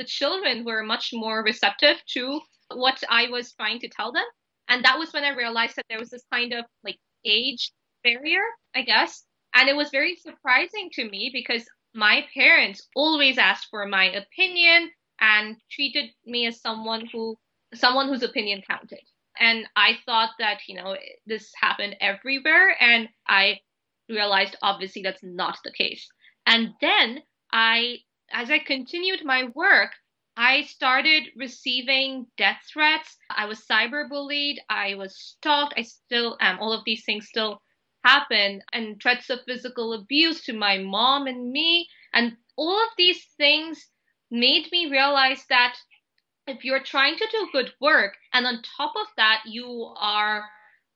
the 0.00 0.04
children 0.04 0.64
were 0.64 0.82
much 0.82 1.10
more 1.12 1.44
receptive 1.44 1.96
to 2.06 2.40
what 2.72 3.04
I 3.10 3.28
was 3.28 3.52
trying 3.52 3.80
to 3.80 3.88
tell 3.88 4.12
them. 4.12 4.24
And 4.66 4.82
that 4.82 4.98
was 4.98 5.12
when 5.12 5.24
I 5.24 5.36
realized 5.36 5.76
that 5.76 5.84
there 5.90 5.98
was 5.98 6.08
this 6.08 6.24
kind 6.32 6.54
of 6.54 6.64
like 6.82 6.96
age 7.26 7.70
barrier, 8.02 8.40
I 8.74 8.80
guess. 8.80 9.26
And 9.54 9.68
it 9.68 9.76
was 9.76 9.90
very 9.90 10.16
surprising 10.16 10.88
to 10.94 11.04
me 11.04 11.28
because 11.34 11.68
my 11.94 12.24
parents 12.32 12.88
always 12.96 13.36
asked 13.36 13.66
for 13.70 13.84
my 13.86 14.04
opinion 14.04 14.90
and 15.20 15.56
treated 15.70 16.06
me 16.24 16.46
as 16.46 16.62
someone 16.62 17.04
who 17.12 17.36
someone 17.74 18.08
whose 18.08 18.22
opinion 18.22 18.62
counted. 18.66 19.04
And 19.40 19.66
I 19.74 19.98
thought 20.04 20.30
that, 20.38 20.60
you 20.68 20.76
know, 20.76 20.96
this 21.26 21.50
happened 21.60 21.96
everywhere 22.00 22.76
and 22.80 23.08
I 23.26 23.60
realized 24.08 24.56
obviously 24.62 25.02
that's 25.02 25.22
not 25.22 25.58
the 25.64 25.72
case. 25.72 26.06
And 26.46 26.74
then 26.80 27.22
I 27.52 27.98
as 28.32 28.50
I 28.50 28.58
continued 28.58 29.24
my 29.24 29.44
work, 29.54 29.90
I 30.36 30.62
started 30.62 31.24
receiving 31.36 32.26
death 32.36 32.60
threats. 32.72 33.16
I 33.28 33.46
was 33.46 33.66
cyberbullied. 33.66 34.56
I 34.68 34.94
was 34.94 35.18
stalked. 35.18 35.74
I 35.76 35.82
still 35.82 36.36
am. 36.40 36.60
All 36.60 36.72
of 36.72 36.84
these 36.84 37.04
things 37.04 37.26
still 37.26 37.60
happen, 38.04 38.62
and 38.72 39.00
threats 39.02 39.28
of 39.30 39.40
physical 39.46 39.92
abuse 39.92 40.44
to 40.44 40.52
my 40.52 40.78
mom 40.78 41.26
and 41.26 41.50
me. 41.50 41.88
And 42.12 42.36
all 42.56 42.80
of 42.82 42.90
these 42.96 43.24
things 43.36 43.90
made 44.30 44.70
me 44.70 44.90
realize 44.90 45.44
that 45.48 45.76
if 46.46 46.64
you're 46.64 46.82
trying 46.82 47.16
to 47.16 47.28
do 47.30 47.48
good 47.52 47.72
work, 47.80 48.16
and 48.32 48.46
on 48.46 48.62
top 48.76 48.92
of 48.96 49.06
that, 49.16 49.42
you 49.46 49.92
are 49.96 50.44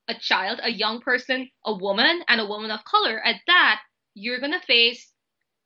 a 0.08 0.14
child, 0.14 0.60
a 0.62 0.70
young 0.70 1.00
person, 1.00 1.50
a 1.64 1.74
woman, 1.74 2.22
and 2.28 2.40
a 2.40 2.46
woman 2.46 2.70
of 2.70 2.84
color, 2.84 3.20
at 3.24 3.40
that, 3.46 3.80
you're 4.14 4.40
going 4.40 4.52
to 4.52 4.60
face 4.60 5.12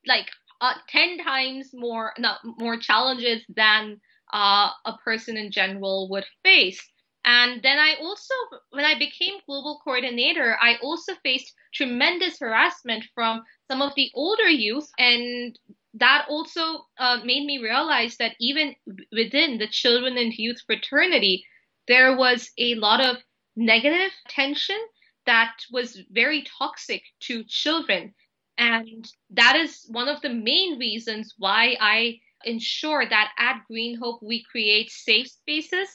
like 0.07 0.29
uh, 0.61 0.75
10 0.89 1.19
times 1.19 1.71
more 1.75 2.13
not 2.19 2.41
more 2.45 2.77
challenges 2.79 3.45
than 3.55 4.01
uh, 4.33 4.71
a 4.87 4.97
person 5.05 5.37
in 5.37 5.51
general 5.51 6.09
would 6.11 6.27
face. 6.45 6.81
And 7.25 7.63
then 7.63 7.79
i 7.79 7.95
also 8.01 8.35
when 8.71 8.85
i 8.87 8.99
became 8.99 9.35
global 9.47 9.81
coordinator 9.85 10.57
i 10.63 10.77
also 10.83 11.15
faced 11.23 11.53
tremendous 11.75 12.39
harassment 12.41 13.05
from 13.15 13.43
some 13.71 13.83
of 13.83 13.93
the 13.97 14.11
older 14.15 14.49
youth 14.49 14.89
and 14.99 15.59
that 15.99 16.27
also 16.29 16.87
uh, 16.99 17.19
made 17.25 17.45
me 17.45 17.59
realize 17.59 18.17
that 18.19 18.35
even 18.41 18.75
within 19.13 19.59
the 19.59 19.69
children 19.69 20.17
and 20.17 20.33
youth 20.35 20.61
fraternity 20.67 21.45
there 21.89 22.17
was 22.17 22.51
a 22.59 22.75
lot 22.75 23.01
of 23.01 23.17
negative 23.57 24.13
tension 24.29 24.79
that 25.27 25.53
was 25.73 26.01
very 26.11 26.45
toxic 26.59 27.03
to 27.21 27.45
children. 27.45 28.15
And 28.57 29.07
that 29.31 29.57
is 29.57 29.85
one 29.89 30.09
of 30.09 30.21
the 30.23 30.31
main 30.31 30.79
reasons 30.79 31.35
why 31.39 31.77
I 31.81 32.21
ensure 32.45 33.05
that 33.09 33.33
at 33.39 33.63
Green 33.67 33.99
Hope 33.99 34.21
we 34.23 34.45
create 34.51 34.91
safe 34.91 35.29
spaces 35.29 35.89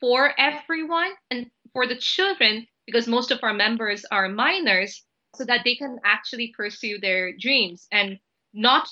for 0.00 0.32
everyone 0.38 1.10
and 1.30 1.50
for 1.72 1.86
the 1.86 1.96
children, 1.96 2.66
because 2.86 3.08
most 3.08 3.30
of 3.30 3.40
our 3.42 3.54
members 3.54 4.04
are 4.10 4.28
minors, 4.28 5.04
so 5.34 5.44
that 5.44 5.62
they 5.64 5.74
can 5.74 5.98
actually 6.04 6.54
pursue 6.56 6.98
their 6.98 7.32
dreams 7.36 7.86
and 7.92 8.18
not 8.54 8.88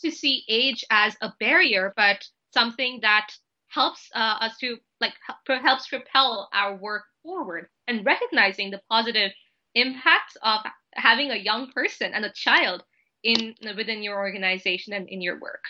to 0.00 0.10
see 0.10 0.44
age 0.48 0.84
as 0.90 1.16
a 1.20 1.32
barrier, 1.40 1.92
but 1.96 2.24
something 2.52 3.00
that 3.02 3.28
helps 3.68 4.08
uh, 4.14 4.36
us 4.40 4.56
to 4.58 4.76
like 5.00 5.14
helps 5.46 5.88
propel 5.88 6.48
our 6.52 6.76
work 6.76 7.04
forward 7.22 7.68
and 7.88 8.04
recognizing 8.04 8.70
the 8.70 8.80
positive 8.90 9.30
impacts 9.74 10.36
of 10.42 10.60
having 10.94 11.30
a 11.30 11.36
young 11.36 11.70
person 11.72 12.12
and 12.12 12.24
a 12.24 12.32
child 12.32 12.82
in 13.22 13.54
within 13.76 14.02
your 14.02 14.18
organization 14.18 14.92
and 14.92 15.08
in 15.08 15.20
your 15.20 15.38
work. 15.40 15.62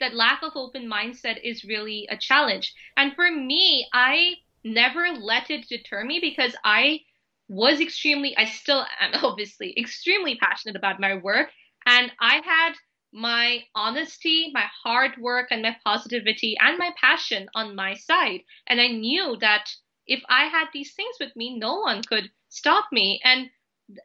That 0.00 0.14
lack 0.14 0.42
of 0.42 0.52
open 0.56 0.88
mindset 0.90 1.38
is 1.42 1.64
really 1.64 2.06
a 2.10 2.16
challenge. 2.16 2.72
And 2.96 3.14
for 3.14 3.30
me 3.30 3.86
i 3.92 4.34
never 4.64 5.08
let 5.10 5.50
it 5.50 5.68
deter 5.68 6.04
me 6.04 6.18
because 6.20 6.56
i 6.64 7.00
was 7.48 7.80
extremely 7.80 8.34
i 8.38 8.46
still 8.46 8.86
am 8.98 9.12
obviously 9.22 9.74
extremely 9.78 10.36
passionate 10.36 10.76
about 10.76 11.00
my 11.00 11.16
work. 11.16 11.50
And 11.86 12.10
i 12.20 12.40
had 12.44 12.72
my 13.14 13.62
honesty 13.74 14.50
my 14.52 14.66
hard 14.82 15.12
work 15.18 15.48
and 15.50 15.62
my 15.62 15.74
positivity 15.84 16.56
and 16.60 16.76
my 16.76 16.90
passion 17.00 17.48
on 17.54 17.74
my 17.76 17.94
side 17.94 18.40
and 18.66 18.80
i 18.80 18.88
knew 18.88 19.36
that 19.40 19.70
if 20.06 20.20
i 20.28 20.44
had 20.44 20.66
these 20.72 20.92
things 20.94 21.16
with 21.20 21.34
me 21.36 21.56
no 21.58 21.78
one 21.80 22.02
could 22.02 22.30
stop 22.48 22.86
me 22.92 23.20
and 23.24 23.48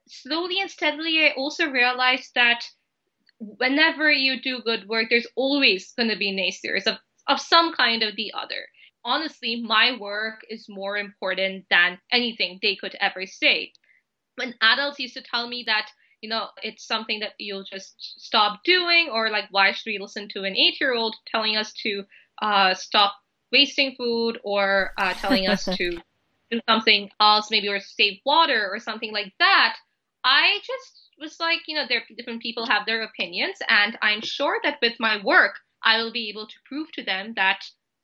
slowly 0.07 0.59
and 0.59 0.69
steadily, 0.69 1.25
I 1.25 1.33
also 1.35 1.69
realized 1.69 2.33
that 2.35 2.63
whenever 3.39 4.11
you 4.11 4.41
do 4.41 4.61
good 4.61 4.87
work, 4.87 5.07
there's 5.09 5.27
always 5.35 5.93
going 5.93 6.09
to 6.09 6.17
be 6.17 6.31
naysayers 6.31 6.87
of, 6.87 6.97
of 7.27 7.39
some 7.39 7.73
kind 7.73 8.03
or 8.03 8.11
the 8.11 8.33
other. 8.33 8.67
Honestly, 9.05 9.61
my 9.61 9.97
work 9.97 10.41
is 10.49 10.67
more 10.67 10.97
important 10.97 11.65
than 11.69 11.99
anything 12.11 12.59
they 12.61 12.75
could 12.75 12.95
ever 12.99 13.25
say. 13.25 13.71
When 14.35 14.55
adults 14.61 14.99
used 14.99 15.13
to 15.15 15.21
tell 15.21 15.47
me 15.47 15.63
that, 15.67 15.89
you 16.21 16.29
know, 16.29 16.47
it's 16.63 16.85
something 16.85 17.19
that 17.21 17.33
you'll 17.37 17.63
just 17.63 17.95
stop 18.19 18.61
doing, 18.63 19.09
or 19.11 19.29
like, 19.29 19.45
why 19.51 19.71
should 19.71 19.85
we 19.87 19.99
listen 19.99 20.27
to 20.29 20.43
an 20.43 20.55
eight 20.55 20.79
year 20.79 20.93
old 20.93 21.15
telling 21.31 21.55
us 21.55 21.73
to 21.83 22.03
uh, 22.41 22.73
stop 22.73 23.15
wasting 23.51 23.95
food 23.95 24.39
or 24.43 24.91
uh, 24.97 25.13
telling 25.13 25.47
us 25.47 25.65
to 25.77 25.97
do 26.51 26.59
something 26.67 27.09
else, 27.19 27.49
maybe 27.51 27.67
or 27.67 27.79
save 27.79 28.19
water 28.25 28.69
or 28.71 28.79
something 28.79 29.13
like 29.13 29.33
that. 29.39 29.75
I 30.23 30.59
just 30.65 31.09
was 31.19 31.39
like, 31.39 31.59
you 31.67 31.75
know, 31.75 31.85
there 31.87 32.03
different 32.17 32.41
people 32.41 32.65
have 32.65 32.85
their 32.85 33.03
opinions, 33.03 33.57
and 33.67 33.97
I'm 34.01 34.21
sure 34.21 34.59
that 34.63 34.79
with 34.81 34.93
my 34.99 35.23
work, 35.23 35.55
I 35.83 36.01
will 36.01 36.11
be 36.11 36.29
able 36.29 36.47
to 36.47 36.55
prove 36.65 36.91
to 36.93 37.03
them 37.03 37.33
that 37.35 37.63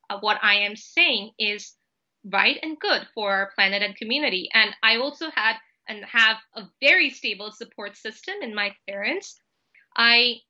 uh, 0.10 0.20
what 0.20 0.38
I 0.42 0.56
am 0.56 0.76
saying 0.76 1.32
is 1.40 1.76
right 2.32 2.58
and 2.62 2.80
good 2.80 3.08
for 3.14 3.32
our 3.32 3.52
planet 3.56 3.82
and 3.82 3.96
community. 3.96 4.50
And 4.54 4.72
I 4.82 4.98
also 4.98 5.30
had 5.30 5.58
and 5.88 6.04
have 6.06 6.38
a 6.56 6.64
very 6.82 7.10
stable 7.10 7.52
support 7.52 7.96
system 7.96 8.36
in 8.42 8.56
my 8.56 8.76
parents. 8.88 9.40
I 9.96 10.42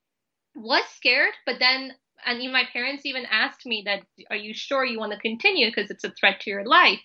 was 0.54 0.84
scared, 0.96 1.34
but 1.44 1.58
then, 1.58 1.94
and 2.24 2.52
my 2.52 2.64
parents 2.72 3.04
even 3.04 3.26
asked 3.26 3.66
me 3.66 3.82
that, 3.84 4.04
"Are 4.30 4.36
you 4.36 4.54
sure 4.54 4.84
you 4.84 4.98
want 4.98 5.12
to 5.12 5.18
continue? 5.18 5.66
Because 5.68 5.90
it's 5.90 6.04
a 6.04 6.12
threat 6.18 6.40
to 6.40 6.50
your 6.50 6.64
life." 6.64 7.00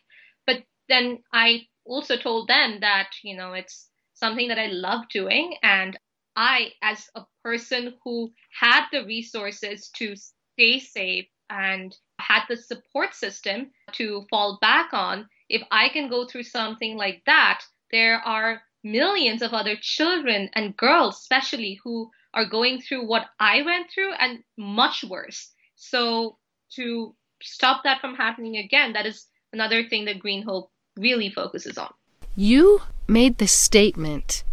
But 0.47 0.63
then 0.87 1.23
I 1.33 1.67
also 1.85 2.17
told 2.17 2.47
them 2.47 2.79
that, 2.81 3.11
you 3.23 3.35
know, 3.35 3.53
it's 3.53 3.89
something 4.13 4.47
that 4.47 4.59
I 4.59 4.67
love 4.67 5.07
doing. 5.09 5.57
And 5.63 5.97
I, 6.35 6.73
as 6.81 7.09
a 7.15 7.25
person 7.43 7.97
who 8.03 8.31
had 8.59 8.87
the 8.91 9.05
resources 9.05 9.89
to 9.97 10.15
stay 10.15 10.79
safe 10.79 11.27
and 11.49 11.95
had 12.19 12.43
the 12.47 12.55
support 12.55 13.13
system 13.13 13.71
to 13.93 14.25
fall 14.29 14.57
back 14.61 14.93
on, 14.93 15.27
if 15.49 15.61
I 15.71 15.89
can 15.89 16.09
go 16.09 16.25
through 16.25 16.43
something 16.43 16.95
like 16.95 17.23
that, 17.25 17.61
there 17.91 18.17
are 18.17 18.61
millions 18.83 19.41
of 19.41 19.53
other 19.53 19.75
children 19.79 20.49
and 20.53 20.77
girls, 20.77 21.19
especially, 21.19 21.79
who 21.83 22.09
are 22.33 22.45
going 22.45 22.81
through 22.81 23.05
what 23.05 23.27
I 23.39 23.61
went 23.61 23.87
through 23.93 24.13
and 24.13 24.39
much 24.57 25.03
worse. 25.03 25.51
So, 25.75 26.37
to 26.75 27.15
stop 27.41 27.83
that 27.83 28.01
from 28.01 28.15
happening 28.15 28.57
again, 28.57 28.93
that 28.93 29.05
is 29.05 29.27
another 29.53 29.83
thing 29.87 30.05
that 30.05 30.19
Green 30.19 30.43
Hope 30.43 30.71
really 30.97 31.29
focuses 31.29 31.77
on. 31.77 31.93
You 32.35 32.81
made 33.07 33.37
the 33.37 33.47
statement 33.47 34.43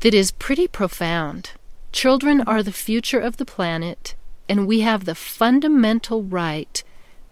that 0.00 0.14
is 0.14 0.30
pretty 0.30 0.66
profound. 0.66 1.52
Children 1.92 2.40
are 2.42 2.62
the 2.62 2.72
future 2.72 3.20
of 3.20 3.36
the 3.36 3.44
planet, 3.44 4.14
and 4.48 4.66
we 4.66 4.80
have 4.80 5.04
the 5.04 5.14
fundamental 5.14 6.22
right 6.22 6.82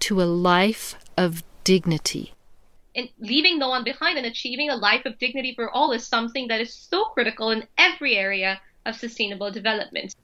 to 0.00 0.20
a 0.20 0.24
life 0.24 0.96
of 1.16 1.42
dignity. 1.64 2.34
And 2.94 3.08
leaving 3.18 3.58
no 3.58 3.68
one 3.68 3.84
behind 3.84 4.18
and 4.18 4.26
achieving 4.26 4.68
a 4.68 4.76
life 4.76 5.04
of 5.06 5.18
dignity 5.18 5.54
for 5.54 5.70
all 5.70 5.92
is 5.92 6.06
something 6.06 6.48
that 6.48 6.60
is 6.60 6.74
so 6.74 7.04
critical 7.06 7.50
in 7.50 7.66
every 7.78 8.16
area 8.16 8.60
of 8.84 8.96
sustainable 8.96 9.50
development. 9.50 10.14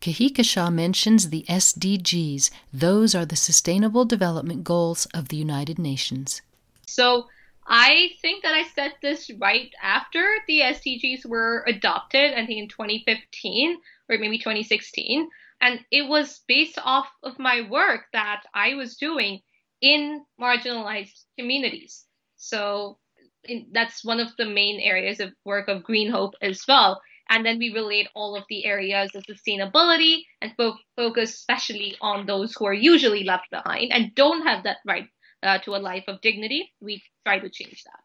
Kahika 0.00 0.72
mentions 0.72 1.30
the 1.30 1.44
SDGs. 1.48 2.50
Those 2.72 3.14
are 3.14 3.24
the 3.24 3.36
Sustainable 3.36 4.04
Development 4.04 4.62
Goals 4.62 5.06
of 5.14 5.28
the 5.28 5.36
United 5.36 5.78
Nations. 5.78 6.42
So 6.86 7.28
I 7.66 8.10
think 8.20 8.42
that 8.42 8.52
I 8.52 8.64
said 8.74 8.92
this 9.00 9.30
right 9.38 9.72
after 9.82 10.36
the 10.46 10.60
SDGs 10.60 11.24
were 11.24 11.64
adopted, 11.66 12.34
I 12.34 12.44
think 12.44 12.58
in 12.58 12.68
2015 12.68 13.78
or 14.10 14.18
maybe 14.18 14.36
2016. 14.36 15.30
And 15.62 15.80
it 15.90 16.06
was 16.06 16.40
based 16.46 16.78
off 16.84 17.08
of 17.22 17.38
my 17.38 17.66
work 17.70 18.02
that 18.12 18.42
I 18.52 18.74
was 18.74 18.96
doing 18.96 19.40
in 19.84 20.24
marginalized 20.40 21.24
communities. 21.38 22.04
So 22.36 22.98
in, 23.44 23.66
that's 23.72 24.04
one 24.04 24.20
of 24.20 24.34
the 24.38 24.46
main 24.46 24.80
areas 24.80 25.20
of 25.20 25.32
work 25.44 25.68
of 25.68 25.84
Green 25.84 26.10
Hope 26.10 26.34
as 26.40 26.64
well 26.66 27.00
and 27.28 27.44
then 27.44 27.58
we 27.58 27.72
relate 27.72 28.08
all 28.14 28.36
of 28.36 28.44
the 28.48 28.64
areas 28.66 29.10
of 29.14 29.24
sustainability 29.24 30.22
and 30.42 30.52
fo- 30.56 30.78
focus 30.96 31.34
especially 31.34 31.96
on 32.00 32.26
those 32.26 32.54
who 32.54 32.66
are 32.66 32.74
usually 32.74 33.24
left 33.24 33.50
behind 33.50 33.92
and 33.92 34.14
don't 34.14 34.46
have 34.46 34.64
that 34.64 34.78
right 34.86 35.08
uh, 35.42 35.58
to 35.58 35.74
a 35.74 35.78
life 35.78 36.04
of 36.08 36.20
dignity. 36.20 36.72
We 36.80 37.02
try 37.24 37.38
to 37.38 37.50
change 37.50 37.82
that. 37.84 38.00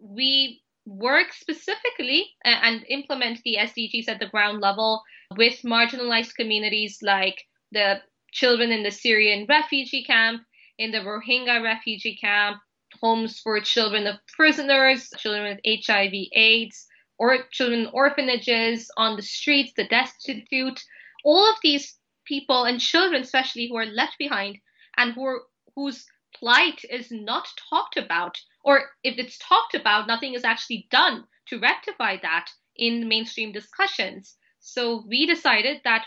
We 0.00 0.62
work 0.86 1.32
specifically 1.32 2.26
and 2.44 2.84
implement 2.88 3.40
the 3.44 3.58
SDGs 3.60 4.08
at 4.08 4.18
the 4.18 4.28
ground 4.28 4.60
level 4.60 5.02
with 5.36 5.60
marginalized 5.62 6.34
communities 6.34 6.98
like 7.02 7.36
the 7.72 8.00
children 8.32 8.72
in 8.72 8.82
the 8.82 8.90
Syrian 8.90 9.46
refugee 9.48 10.04
camp, 10.04 10.42
in 10.80 10.92
the 10.92 10.98
Rohingya 10.98 11.62
refugee 11.62 12.16
camp, 12.16 12.56
homes 13.02 13.38
for 13.38 13.60
children 13.60 14.06
of 14.06 14.16
prisoners, 14.26 15.12
children 15.18 15.44
with 15.44 15.84
HIV, 15.86 16.12
AIDS, 16.32 16.86
or 17.18 17.44
children 17.50 17.80
in 17.80 17.90
orphanages, 17.92 18.90
on 18.96 19.16
the 19.16 19.22
streets, 19.22 19.74
the 19.76 19.86
destitute, 19.86 20.82
all 21.22 21.50
of 21.50 21.56
these 21.62 21.98
people 22.24 22.64
and 22.64 22.80
children 22.80 23.20
especially 23.20 23.68
who 23.68 23.76
are 23.76 23.84
left 23.84 24.16
behind 24.18 24.56
and 24.96 25.12
who 25.12 25.26
are, 25.26 25.42
whose 25.76 26.06
plight 26.34 26.80
is 26.88 27.10
not 27.10 27.46
talked 27.68 27.98
about 27.98 28.38
or 28.64 28.84
if 29.04 29.18
it's 29.18 29.36
talked 29.38 29.74
about 29.74 30.06
nothing 30.06 30.32
is 30.32 30.44
actually 30.44 30.86
done 30.90 31.24
to 31.48 31.58
rectify 31.58 32.16
that 32.22 32.46
in 32.74 33.06
mainstream 33.06 33.52
discussions. 33.52 34.38
So 34.60 35.04
we 35.06 35.26
decided 35.26 35.82
that 35.84 36.06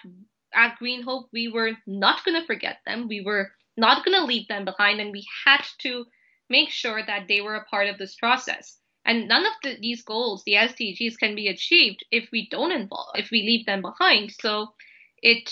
at 0.51 0.77
green 0.77 1.03
hope 1.03 1.29
we 1.31 1.47
were 1.47 1.73
not 1.85 2.25
going 2.25 2.39
to 2.39 2.47
forget 2.47 2.77
them. 2.85 3.07
We 3.07 3.21
were 3.21 3.51
not 3.77 4.05
going 4.05 4.19
to 4.19 4.25
leave 4.25 4.47
them 4.47 4.65
behind 4.65 4.99
and 4.99 5.11
we 5.11 5.25
had 5.45 5.63
to 5.79 6.05
make 6.49 6.69
sure 6.69 7.01
that 7.05 7.27
they 7.27 7.41
were 7.41 7.55
a 7.55 7.65
part 7.65 7.87
of 7.87 7.97
this 7.97 8.15
process 8.15 8.77
and 9.05 9.27
none 9.27 9.45
of 9.45 9.53
the, 9.61 9.77
these 9.79 10.01
goals, 10.01 10.43
the 10.45 10.53
SDGs, 10.53 11.17
can 11.17 11.35
be 11.35 11.47
achieved 11.47 12.05
if 12.11 12.29
we 12.31 12.47
don't 12.49 12.71
involve, 12.71 13.15
if 13.15 13.31
we 13.31 13.41
leave 13.41 13.65
them 13.65 13.81
behind. 13.81 14.31
So 14.39 14.73
it 15.21 15.51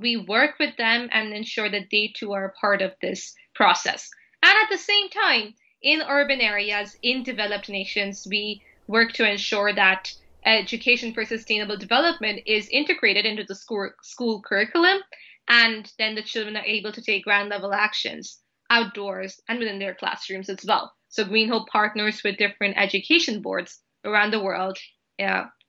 we 0.00 0.16
work 0.16 0.58
with 0.58 0.76
them 0.76 1.08
and 1.12 1.32
ensure 1.32 1.70
that 1.70 1.88
they 1.92 2.12
too 2.16 2.32
are 2.32 2.46
a 2.46 2.52
part 2.52 2.82
of 2.82 2.94
this 3.00 3.34
process. 3.54 4.10
And 4.42 4.52
at 4.52 4.70
the 4.70 4.78
same 4.78 5.08
time, 5.10 5.54
in 5.82 6.02
urban 6.02 6.40
areas, 6.40 6.96
in 7.02 7.22
developed 7.22 7.68
nations, 7.68 8.26
we 8.28 8.62
work 8.88 9.12
to 9.12 9.30
ensure 9.30 9.72
that 9.74 10.12
education 10.44 11.12
for 11.12 11.24
sustainable 11.24 11.76
development 11.76 12.40
is 12.46 12.68
integrated 12.70 13.26
into 13.26 13.44
the 13.44 13.54
school, 13.54 13.90
school 14.02 14.42
curriculum, 14.42 14.98
and 15.48 15.90
then 15.98 16.14
the 16.14 16.22
children 16.22 16.56
are 16.56 16.64
able 16.64 16.92
to 16.92 17.02
take 17.02 17.24
ground 17.24 17.48
level 17.48 17.72
actions 17.72 18.40
outdoors 18.70 19.40
and 19.48 19.58
within 19.58 19.78
their 19.78 19.94
classrooms 19.94 20.48
as 20.48 20.64
well. 20.66 20.92
So 21.08 21.24
Green 21.24 21.48
Hope 21.48 21.68
partners 21.68 22.22
with 22.24 22.36
different 22.36 22.76
education 22.76 23.40
boards 23.42 23.80
around 24.04 24.32
the 24.32 24.42
world 24.42 24.76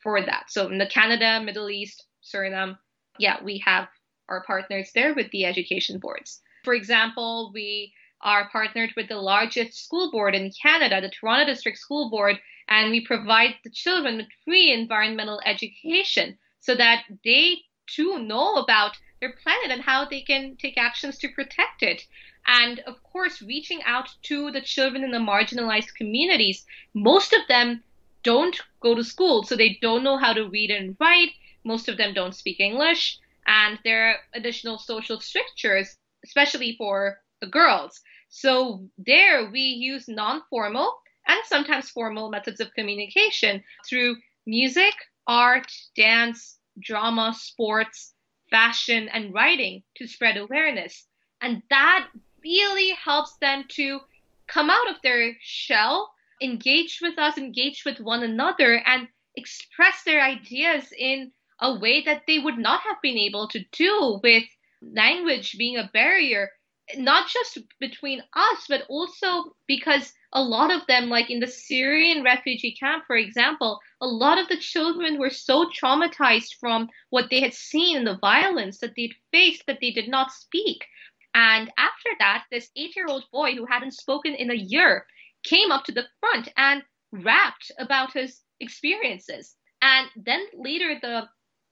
for 0.04 0.22
that. 0.22 0.46
So 0.50 0.68
in 0.68 0.78
the 0.78 0.88
Canada, 0.88 1.42
Middle 1.44 1.70
East, 1.70 2.06
Suriname, 2.24 2.78
yeah, 3.20 3.44
we 3.44 3.62
have 3.66 3.88
our 4.30 4.44
partners 4.44 4.92
there 4.94 5.13
with 5.13 5.30
the 5.32 5.46
education 5.46 6.00
boards. 6.00 6.42
For 6.63 6.74
example, 6.74 7.52
we 7.54 7.94
are 8.22 8.50
partnered 8.50 8.92
with 8.98 9.08
the 9.08 9.16
largest 9.16 9.86
school 9.86 10.12
board 10.12 10.34
in 10.34 10.52
Canada, 10.62 11.00
the 11.00 11.10
Toronto 11.10 11.46
District 11.46 11.78
School 11.78 12.10
Board, 12.10 12.38
and 12.68 12.90
we 12.90 13.06
provide 13.06 13.56
the 13.63 13.70
children 13.70 14.18
with 14.18 14.28
free 14.44 14.74
environmental 14.74 15.40
education 15.46 16.38
so 16.60 16.76
that 16.76 17.04
they 17.24 17.58
too 17.88 18.20
know 18.20 18.56
about 18.56 18.98
their 19.19 19.34
planet 19.43 19.71
and 19.71 19.82
how 19.82 20.06
they 20.06 20.21
can 20.21 20.56
take 20.58 20.77
actions 20.77 21.17
to 21.17 21.30
protect 21.30 21.84
it. 21.84 22.06
And 22.45 22.80
of 22.82 23.01
course 23.03 23.41
reaching 23.41 23.82
out 23.84 24.10
to 24.23 24.51
the 24.51 24.62
children 24.62 25.03
in 25.03 25.12
the 25.12 25.17
marginalized 25.17 25.93
communities 25.95 26.65
most 26.93 27.34
of 27.34 27.41
them 27.47 27.84
don't 28.23 28.60
go 28.80 28.95
to 28.95 29.03
school 29.03 29.43
so 29.43 29.56
they 29.56 29.77
don't 29.82 30.03
know 30.03 30.17
how 30.17 30.34
to 30.34 30.49
read 30.49 30.71
and 30.71 30.95
write. 30.99 31.32
Most 31.63 31.89
of 31.89 31.97
them 31.97 32.13
don't 32.13 32.36
speak 32.36 32.60
english. 32.60 33.19
And 33.45 33.80
there 33.84 34.10
are 34.10 34.15
additional 34.34 34.77
social 34.77 35.19
strictures 35.19 35.97
especially 36.23 36.75
for 36.77 37.19
the 37.41 37.47
girls. 37.47 38.01
So 38.30 38.89
there 38.97 39.49
we 39.49 39.62
use 39.62 40.08
non-formal 40.08 40.99
and 41.27 41.39
sometimes 41.45 41.89
formal 41.89 42.30
methods 42.30 42.60
of 42.60 42.73
communication 42.73 43.63
through 43.88 44.17
music 44.45 44.93
art 45.27 45.71
dance 45.95 46.58
drama 46.80 47.34
sports 47.38 48.13
fashion 48.50 49.10
and 49.10 49.34
writing 49.34 49.84
to 49.96 50.08
spread 50.08 50.38
awareness. 50.38 51.08
And 51.42 51.62
that 51.70 52.08
really 52.44 52.92
helps 52.92 53.36
them 53.38 53.66
to 53.70 54.00
come 54.48 54.70
out 54.70 54.90
of 54.90 54.96
their 55.04 55.36
shell, 55.42 56.14
engage 56.42 57.00
with 57.02 57.18
us, 57.18 57.38
engage 57.38 57.84
with 57.86 58.00
one 58.00 58.24
another, 58.24 58.82
and 58.86 59.08
express 59.36 60.04
their 60.04 60.22
ideas 60.22 60.92
in 60.98 61.32
a 61.60 61.78
way 61.80 62.04
that 62.04 62.24
they 62.28 62.40
would 62.40 62.58
not 62.58 62.82
have 62.82 62.98
been 63.02 63.18
able 63.18 63.48
to 63.50 63.64
do 63.72 64.20
with 64.24 64.44
language 64.82 65.56
being 65.58 65.78
a 65.78 65.90
barrier, 65.94 66.50
not 66.96 67.28
just 67.28 67.58
between 67.80 68.24
us, 68.34 68.66
but 68.70 68.86
also 68.90 69.56
because 69.68 70.14
a 70.34 70.42
lot 70.42 70.72
of 70.72 70.86
them, 70.88 71.10
like 71.10 71.30
in 71.30 71.40
the 71.40 71.48
Syrian 71.48 72.24
refugee 72.24 72.76
camp, 72.78 73.06
for 73.08 73.16
example, 73.16 73.80
a 74.02 74.08
lot 74.08 74.38
of 74.38 74.48
the 74.50 74.58
children 74.58 75.18
were 75.18 75.30
so 75.30 75.70
traumatized 75.70 76.56
from 76.60 76.90
what 77.10 77.30
they 77.30 77.40
had 77.40 77.54
seen 77.54 77.98
in 77.98 78.04
the 78.04 78.18
violence 78.18 78.80
that 78.80 78.94
they'd 78.96 79.16
faced 79.32 79.66
that 79.68 79.80
they 79.80 79.92
did 79.92 80.10
not 80.10 80.32
speak. 80.32 80.86
And 81.34 81.72
after 81.78 82.10
that, 82.20 82.46
this 82.52 82.70
eight 82.76 82.96
year 82.96 83.06
old 83.08 83.24
boy 83.32 83.54
who 83.54 83.66
hadn't 83.66 83.94
spoken 83.94 84.34
in 84.34 84.52
a 84.52 84.56
year 84.56 85.06
came 85.44 85.72
up 85.72 85.86
to 85.86 85.92
the 85.92 86.08
front 86.20 86.50
and 86.58 86.84
rapped 87.12 87.72
about 87.80 88.13
his 88.13 88.42
experiences. 88.60 89.56
And 89.82 90.10
then 90.16 90.46
later, 90.56 91.00
the 91.02 91.30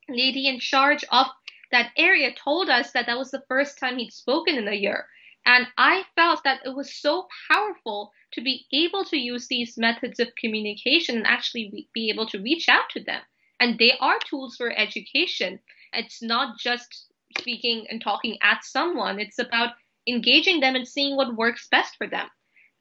lady 0.07 0.47
in 0.47 0.59
charge 0.59 1.03
of 1.11 1.27
that 1.71 1.91
area 1.97 2.33
told 2.33 2.69
us 2.69 2.91
that 2.91 3.07
that 3.07 3.17
was 3.17 3.31
the 3.31 3.43
first 3.47 3.79
time 3.79 3.97
he'd 3.97 4.13
spoken 4.13 4.55
in 4.55 4.67
a 4.67 4.75
year. 4.75 5.07
And 5.45 5.67
I 5.77 6.05
felt 6.15 6.43
that 6.43 6.61
it 6.65 6.75
was 6.75 6.95
so 6.95 7.27
powerful 7.51 8.11
to 8.35 8.41
be 8.41 8.65
able 8.71 9.03
to 9.05 9.17
use 9.17 9.47
these 9.47 9.77
methods 9.77 10.19
of 10.19 10.35
communication 10.35 11.17
and 11.17 11.27
actually 11.27 11.87
be 11.93 12.09
able 12.09 12.27
to 12.27 12.41
reach 12.41 12.69
out 12.69 12.89
to 12.91 13.03
them. 13.03 13.21
And 13.59 13.79
they 13.79 13.93
are 13.99 14.19
tools 14.29 14.55
for 14.57 14.71
education. 14.71 15.59
It's 15.93 16.21
not 16.21 16.59
just 16.59 17.07
speaking 17.37 17.87
and 17.89 18.01
talking 18.01 18.37
at 18.43 18.63
someone. 18.63 19.19
It's 19.19 19.39
about 19.39 19.71
engaging 20.07 20.59
them 20.59 20.75
and 20.75 20.87
seeing 20.87 21.15
what 21.15 21.35
works 21.35 21.67
best 21.69 21.95
for 21.97 22.07
them. 22.07 22.27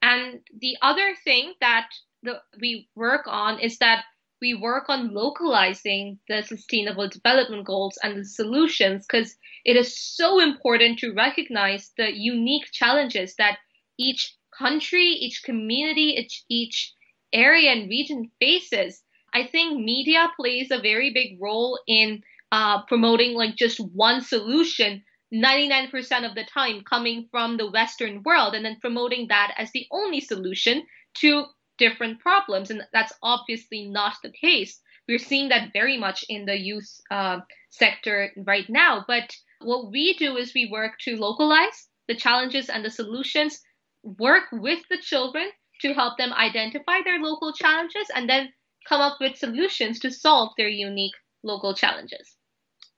And 0.02 0.40
the 0.60 0.76
other 0.82 1.14
thing 1.24 1.54
that 1.60 1.88
the, 2.22 2.42
we 2.60 2.88
work 2.94 3.22
on 3.26 3.60
is 3.60 3.78
that 3.78 4.04
we 4.40 4.52
work 4.54 4.88
on 4.88 5.14
localizing 5.14 6.18
the 6.28 6.42
sustainable 6.42 7.08
development 7.08 7.64
goals 7.64 7.98
and 8.02 8.18
the 8.18 8.24
solutions 8.24 9.06
because 9.06 9.36
it 9.64 9.76
is 9.76 9.98
so 9.98 10.40
important 10.40 10.98
to 10.98 11.14
recognize 11.14 11.92
the 11.96 12.12
unique 12.12 12.70
challenges 12.72 13.36
that 13.36 13.58
each 13.98 14.34
country, 14.58 15.04
each 15.04 15.42
community, 15.44 16.16
each, 16.18 16.44
each 16.48 16.92
area 17.32 17.70
and 17.70 17.88
region 17.88 18.30
faces, 18.40 19.02
I 19.32 19.46
think 19.46 19.82
media 19.82 20.30
plays 20.36 20.70
a 20.70 20.80
very 20.80 21.12
big 21.12 21.38
role 21.40 21.80
in 21.86 22.22
uh, 22.52 22.82
promoting 22.82 23.34
like 23.34 23.56
just 23.56 23.78
one 23.78 24.22
solution 24.22 25.02
99% 25.34 25.90
of 26.24 26.36
the 26.36 26.44
time 26.44 26.82
coming 26.88 27.26
from 27.30 27.56
the 27.56 27.68
Western 27.68 28.22
world 28.22 28.54
and 28.54 28.64
then 28.64 28.78
promoting 28.80 29.26
that 29.28 29.52
as 29.56 29.72
the 29.72 29.86
only 29.90 30.20
solution 30.20 30.86
to 31.14 31.46
different 31.78 32.20
problems. 32.20 32.70
And 32.70 32.82
that's 32.92 33.12
obviously 33.22 33.88
not 33.88 34.14
the 34.22 34.30
case. 34.30 34.80
We're 35.08 35.18
seeing 35.18 35.48
that 35.48 35.72
very 35.72 35.98
much 35.98 36.24
in 36.28 36.44
the 36.46 36.56
youth 36.56 36.88
uh, 37.10 37.40
sector 37.70 38.30
right 38.36 38.68
now. 38.68 39.04
But 39.08 39.34
what 39.60 39.90
we 39.90 40.14
do 40.14 40.36
is 40.36 40.54
we 40.54 40.70
work 40.70 40.92
to 41.00 41.16
localize 41.16 41.88
the 42.06 42.14
challenges 42.14 42.68
and 42.68 42.84
the 42.84 42.90
solutions, 42.90 43.60
work 44.04 44.44
with 44.52 44.80
the 44.90 44.98
children 44.98 45.50
to 45.80 45.92
help 45.92 46.18
them 46.18 46.32
identify 46.32 47.02
their 47.02 47.18
local 47.18 47.52
challenges, 47.52 48.06
and 48.14 48.28
then 48.28 48.52
come 48.88 49.00
up 49.00 49.18
with 49.20 49.36
solutions 49.36 49.98
to 50.00 50.10
solve 50.10 50.52
their 50.56 50.68
unique 50.68 51.14
local 51.42 51.74
challenges. 51.74 52.36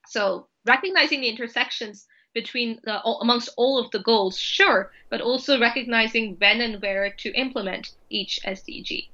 So, 0.07 0.47
recognizing 0.65 1.21
the 1.21 1.29
intersections 1.29 2.07
between 2.33 2.79
the, 2.83 3.01
amongst 3.03 3.49
all 3.57 3.79
of 3.79 3.89
the 3.91 3.99
goals, 3.99 4.37
sure, 4.37 4.91
but 5.09 5.21
also 5.21 5.59
recognizing 5.59 6.35
when 6.39 6.61
and 6.61 6.81
where 6.81 7.09
to 7.09 7.33
implement 7.33 7.93
each 8.09 8.39
SDG. 8.45 9.07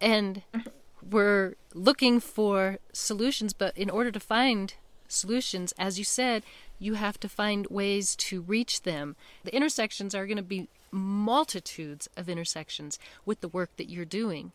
And 0.00 0.42
mm-hmm. 0.54 0.68
we're 1.10 1.54
looking 1.74 2.18
for 2.18 2.78
solutions, 2.92 3.52
but 3.52 3.76
in 3.76 3.90
order 3.90 4.10
to 4.10 4.20
find 4.20 4.74
solutions, 5.12 5.72
as 5.78 5.98
you 5.98 6.04
said, 6.04 6.42
you 6.78 6.94
have 6.94 7.20
to 7.20 7.28
find 7.28 7.66
ways 7.68 8.16
to 8.16 8.40
reach 8.40 8.82
them. 8.82 9.16
The 9.44 9.54
intersections 9.54 10.14
are 10.14 10.26
going 10.26 10.36
to 10.36 10.42
be 10.42 10.68
multitudes 10.90 12.08
of 12.16 12.28
intersections 12.28 12.98
with 13.24 13.40
the 13.40 13.48
work 13.48 13.70
that 13.76 13.90
you're 13.90 14.04
doing. 14.04 14.52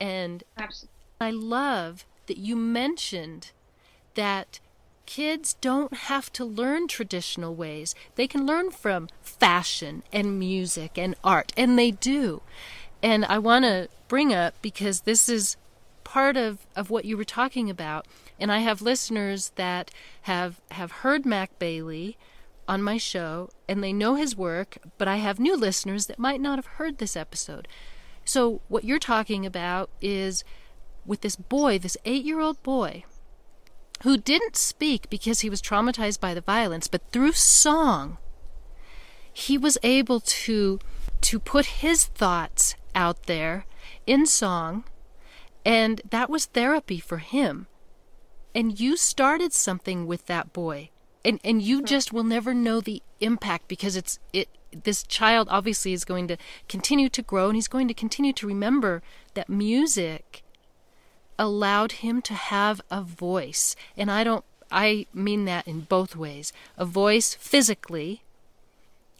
And 0.00 0.44
Absolutely. 0.56 0.90
I 1.20 1.30
love 1.30 2.04
that 2.26 2.38
you 2.38 2.56
mentioned 2.56 3.52
that 4.14 4.60
kids 5.06 5.54
don't 5.60 5.94
have 5.94 6.32
to 6.34 6.44
learn 6.44 6.88
traditional 6.88 7.54
ways. 7.54 7.94
They 8.16 8.26
can 8.26 8.44
learn 8.44 8.70
from 8.70 9.08
fashion 9.22 10.02
and 10.12 10.38
music 10.38 10.98
and 10.98 11.14
art, 11.24 11.52
and 11.56 11.78
they 11.78 11.92
do. 11.92 12.42
And 13.02 13.24
I 13.24 13.38
want 13.38 13.64
to 13.64 13.88
bring 14.08 14.34
up 14.34 14.54
because 14.60 15.02
this 15.02 15.28
is 15.28 15.56
part 16.04 16.36
of, 16.36 16.66
of 16.74 16.90
what 16.90 17.04
you 17.04 17.16
were 17.16 17.24
talking 17.24 17.70
about. 17.70 18.06
And 18.38 18.52
I 18.52 18.58
have 18.58 18.82
listeners 18.82 19.52
that 19.56 19.90
have, 20.22 20.60
have 20.72 20.92
heard 20.92 21.24
Mac 21.24 21.58
Bailey 21.58 22.18
on 22.68 22.82
my 22.82 22.98
show 22.98 23.50
and 23.68 23.82
they 23.82 23.92
know 23.92 24.14
his 24.14 24.36
work, 24.36 24.78
but 24.98 25.08
I 25.08 25.16
have 25.16 25.38
new 25.38 25.56
listeners 25.56 26.06
that 26.06 26.18
might 26.18 26.40
not 26.40 26.58
have 26.58 26.66
heard 26.66 26.98
this 26.98 27.16
episode. 27.16 27.68
So, 28.24 28.60
what 28.68 28.84
you're 28.84 28.98
talking 28.98 29.46
about 29.46 29.88
is 30.00 30.42
with 31.04 31.20
this 31.20 31.36
boy, 31.36 31.78
this 31.78 31.96
eight 32.04 32.24
year 32.24 32.40
old 32.40 32.60
boy, 32.62 33.04
who 34.02 34.16
didn't 34.16 34.56
speak 34.56 35.08
because 35.08 35.40
he 35.40 35.50
was 35.50 35.62
traumatized 35.62 36.20
by 36.20 36.34
the 36.34 36.40
violence, 36.40 36.88
but 36.88 37.02
through 37.12 37.32
song, 37.32 38.18
he 39.32 39.56
was 39.56 39.78
able 39.82 40.20
to 40.20 40.80
to 41.20 41.38
put 41.38 41.66
his 41.66 42.04
thoughts 42.04 42.74
out 42.94 43.24
there 43.24 43.64
in 44.06 44.26
song 44.26 44.84
and 45.64 46.00
that 46.10 46.30
was 46.30 46.46
therapy 46.46 47.00
for 47.00 47.18
him. 47.18 47.66
And 48.56 48.80
you 48.80 48.96
started 48.96 49.52
something 49.52 50.06
with 50.06 50.24
that 50.26 50.54
boy. 50.54 50.88
And 51.22 51.38
and 51.44 51.60
you 51.60 51.78
mm-hmm. 51.78 51.86
just 51.86 52.10
will 52.10 52.24
never 52.24 52.54
know 52.54 52.80
the 52.80 53.02
impact 53.20 53.68
because 53.68 53.96
it's 53.96 54.18
it 54.32 54.48
this 54.72 55.02
child 55.02 55.46
obviously 55.50 55.92
is 55.92 56.06
going 56.06 56.26
to 56.28 56.38
continue 56.66 57.10
to 57.10 57.22
grow 57.22 57.46
and 57.48 57.54
he's 57.56 57.68
going 57.68 57.86
to 57.88 57.94
continue 57.94 58.32
to 58.32 58.46
remember 58.46 59.02
that 59.34 59.50
music 59.50 60.42
allowed 61.38 61.92
him 61.92 62.22
to 62.22 62.34
have 62.34 62.80
a 62.90 63.02
voice. 63.02 63.76
And 63.94 64.10
I 64.10 64.24
don't 64.24 64.44
I 64.70 65.04
mean 65.12 65.44
that 65.44 65.68
in 65.68 65.80
both 65.80 66.16
ways. 66.16 66.50
A 66.78 66.86
voice 66.86 67.34
physically 67.34 68.22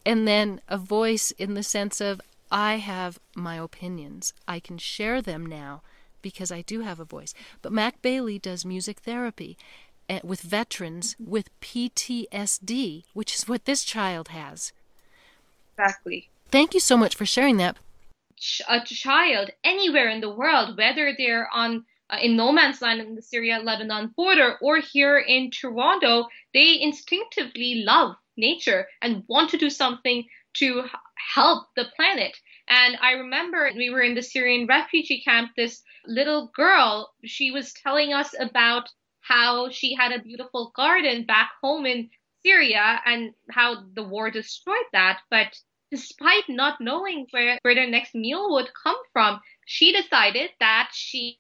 and 0.06 0.26
then 0.26 0.62
a 0.66 0.78
voice 0.78 1.30
in 1.32 1.52
the 1.52 1.62
sense 1.62 2.00
of 2.00 2.22
I 2.50 2.76
have 2.76 3.18
my 3.34 3.56
opinions. 3.56 4.32
I 4.48 4.60
can 4.60 4.78
share 4.78 5.20
them 5.20 5.44
now 5.44 5.82
because 6.26 6.50
I 6.50 6.62
do 6.62 6.80
have 6.80 6.98
a 6.98 7.04
voice. 7.04 7.32
But 7.62 7.70
Mac 7.70 8.02
Bailey 8.02 8.36
does 8.36 8.64
music 8.64 8.98
therapy 8.98 9.56
eh, 10.08 10.18
with 10.24 10.40
veterans 10.40 11.14
with 11.20 11.50
PTSD, 11.60 13.04
which 13.12 13.36
is 13.36 13.46
what 13.46 13.64
this 13.64 13.84
child 13.84 14.26
has. 14.30 14.72
Exactly. 15.78 16.28
Thank 16.50 16.74
you 16.74 16.80
so 16.80 16.96
much 16.96 17.14
for 17.14 17.24
sharing 17.24 17.58
that. 17.58 17.76
A 18.68 18.80
child 18.84 19.50
anywhere 19.62 20.08
in 20.08 20.20
the 20.20 20.34
world, 20.34 20.76
whether 20.76 21.14
they're 21.16 21.48
on 21.54 21.84
uh, 22.10 22.18
in 22.20 22.36
no 22.36 22.50
man's 22.50 22.82
land 22.82 23.00
in 23.00 23.14
the 23.14 23.22
Syria-Lebanon 23.22 24.14
border 24.16 24.56
or 24.60 24.78
here 24.78 25.18
in 25.18 25.52
Toronto, 25.52 26.26
they 26.52 26.80
instinctively 26.80 27.84
love 27.86 28.16
nature 28.36 28.88
and 29.00 29.22
want 29.28 29.50
to 29.50 29.58
do 29.58 29.70
something 29.70 30.26
to 30.54 30.82
help 31.34 31.68
the 31.76 31.86
planet. 31.94 32.36
And 32.68 32.96
I 33.00 33.12
remember 33.12 33.70
we 33.76 33.90
were 33.90 34.02
in 34.02 34.14
the 34.14 34.22
Syrian 34.22 34.66
refugee 34.66 35.22
camp, 35.22 35.52
this 35.56 35.82
little 36.06 36.50
girl, 36.54 37.12
she 37.24 37.50
was 37.50 37.72
telling 37.72 38.12
us 38.12 38.34
about 38.38 38.88
how 39.20 39.70
she 39.70 39.94
had 39.94 40.12
a 40.12 40.22
beautiful 40.22 40.72
garden 40.74 41.24
back 41.24 41.50
home 41.62 41.86
in 41.86 42.10
Syria 42.44 43.00
and 43.04 43.34
how 43.50 43.84
the 43.94 44.02
war 44.02 44.30
destroyed 44.30 44.86
that. 44.92 45.20
But 45.30 45.58
despite 45.90 46.48
not 46.48 46.80
knowing 46.80 47.26
where, 47.30 47.58
where 47.62 47.74
their 47.74 47.88
next 47.88 48.14
meal 48.14 48.52
would 48.54 48.70
come 48.82 48.96
from, 49.12 49.40
she 49.66 49.92
decided 49.92 50.50
that 50.60 50.90
she, 50.92 51.38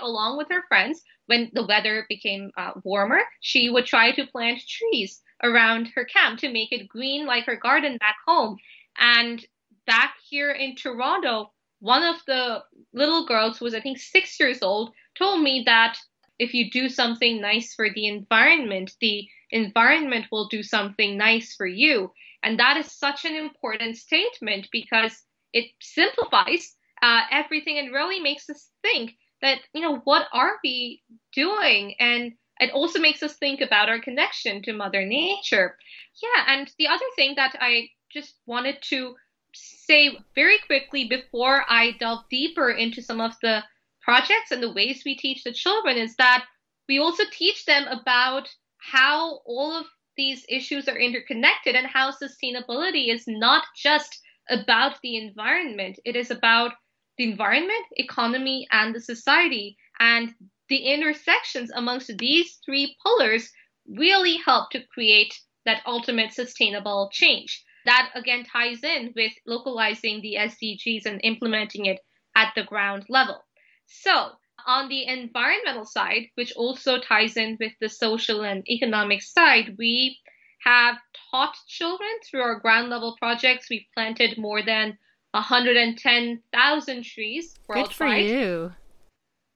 along 0.00 0.36
with 0.38 0.48
her 0.50 0.64
friends, 0.68 1.02
when 1.26 1.50
the 1.52 1.66
weather 1.66 2.06
became 2.08 2.50
uh, 2.56 2.72
warmer, 2.84 3.20
she 3.40 3.68
would 3.68 3.86
try 3.86 4.12
to 4.12 4.26
plant 4.26 4.62
trees 4.66 5.22
around 5.42 5.88
her 5.94 6.04
camp 6.04 6.38
to 6.40 6.52
make 6.52 6.72
it 6.72 6.88
green 6.88 7.26
like 7.26 7.44
her 7.44 7.56
garden 7.56 7.98
back 7.98 8.16
home. 8.26 8.56
And 8.98 9.44
back 9.86 10.14
here 10.28 10.50
in 10.50 10.74
Toronto, 10.74 11.52
one 11.80 12.02
of 12.02 12.16
the 12.26 12.62
little 12.92 13.26
girls 13.26 13.58
who 13.58 13.64
was, 13.64 13.74
I 13.74 13.80
think, 13.80 13.98
six 13.98 14.38
years 14.40 14.62
old, 14.62 14.92
told 15.18 15.42
me 15.42 15.62
that 15.66 15.98
if 16.38 16.52
you 16.52 16.70
do 16.70 16.88
something 16.88 17.40
nice 17.40 17.74
for 17.74 17.88
the 17.94 18.06
environment, 18.06 18.92
the 19.00 19.26
environment 19.50 20.26
will 20.30 20.48
do 20.48 20.62
something 20.62 21.16
nice 21.16 21.54
for 21.54 21.66
you. 21.66 22.12
And 22.42 22.58
that 22.58 22.76
is 22.76 22.90
such 22.92 23.24
an 23.24 23.34
important 23.34 23.96
statement 23.96 24.68
because 24.70 25.22
it 25.52 25.66
simplifies 25.80 26.74
uh, 27.02 27.22
everything 27.30 27.78
and 27.78 27.92
really 27.92 28.20
makes 28.20 28.48
us 28.50 28.68
think 28.82 29.12
that, 29.42 29.58
you 29.72 29.80
know, 29.80 29.98
what 30.04 30.26
are 30.32 30.58
we 30.62 31.02
doing? 31.34 31.94
And 31.98 32.32
it 32.58 32.72
also 32.72 32.98
makes 32.98 33.22
us 33.22 33.36
think 33.36 33.60
about 33.60 33.88
our 33.88 34.00
connection 34.00 34.62
to 34.62 34.72
Mother 34.72 35.04
Nature. 35.04 35.76
Yeah, 36.22 36.54
and 36.54 36.70
the 36.78 36.88
other 36.88 37.04
thing 37.16 37.34
that 37.36 37.56
I 37.60 37.88
just 38.12 38.34
wanted 38.46 38.78
to 38.90 39.14
say 39.56 40.18
very 40.34 40.58
quickly 40.66 41.08
before 41.08 41.64
I 41.68 41.92
delve 41.98 42.24
deeper 42.30 42.70
into 42.70 43.02
some 43.02 43.20
of 43.20 43.34
the 43.42 43.62
projects 44.02 44.50
and 44.50 44.62
the 44.62 44.72
ways 44.72 45.02
we 45.04 45.16
teach 45.16 45.44
the 45.44 45.52
children 45.52 45.96
is 45.96 46.16
that 46.16 46.44
we 46.88 46.98
also 46.98 47.24
teach 47.32 47.64
them 47.64 47.86
about 47.88 48.48
how 48.78 49.40
all 49.46 49.72
of 49.76 49.86
these 50.16 50.44
issues 50.48 50.88
are 50.88 50.98
interconnected 50.98 51.74
and 51.74 51.86
how 51.86 52.10
sustainability 52.10 53.12
is 53.12 53.24
not 53.26 53.64
just 53.76 54.20
about 54.48 54.98
the 55.02 55.16
environment. 55.16 55.98
It 56.04 56.16
is 56.16 56.30
about 56.30 56.72
the 57.18 57.24
environment, 57.24 57.84
economy, 57.96 58.66
and 58.70 58.94
the 58.94 59.00
society. 59.00 59.76
And 59.98 60.34
the 60.68 60.92
intersections 60.92 61.70
amongst 61.74 62.16
these 62.18 62.58
three 62.64 62.96
pillars 63.02 63.50
really 63.88 64.36
help 64.44 64.70
to 64.70 64.86
create 64.86 65.34
that 65.64 65.82
ultimate 65.86 66.32
sustainable 66.32 67.10
change 67.12 67.64
that 67.86 68.10
again 68.14 68.44
ties 68.44 68.82
in 68.84 69.12
with 69.16 69.32
localizing 69.46 70.20
the 70.20 70.36
SDGs 70.38 71.06
and 71.06 71.20
implementing 71.24 71.86
it 71.86 72.00
at 72.34 72.52
the 72.54 72.64
ground 72.64 73.06
level. 73.08 73.44
So, 73.86 74.32
on 74.66 74.88
the 74.88 75.06
environmental 75.06 75.84
side, 75.84 76.30
which 76.34 76.52
also 76.56 76.98
ties 76.98 77.36
in 77.36 77.56
with 77.60 77.72
the 77.80 77.88
social 77.88 78.42
and 78.42 78.68
economic 78.68 79.22
side, 79.22 79.76
we 79.78 80.18
have 80.64 80.96
taught 81.30 81.56
children 81.68 82.10
through 82.24 82.40
our 82.40 82.58
ground 82.58 82.90
level 82.90 83.16
projects. 83.18 83.68
We've 83.70 83.86
planted 83.94 84.38
more 84.38 84.62
than 84.62 84.98
110,000 85.32 87.04
trees 87.04 87.54
worldwide. 87.68 87.88
Good 87.88 87.94
for 87.94 88.06
you. 88.06 88.72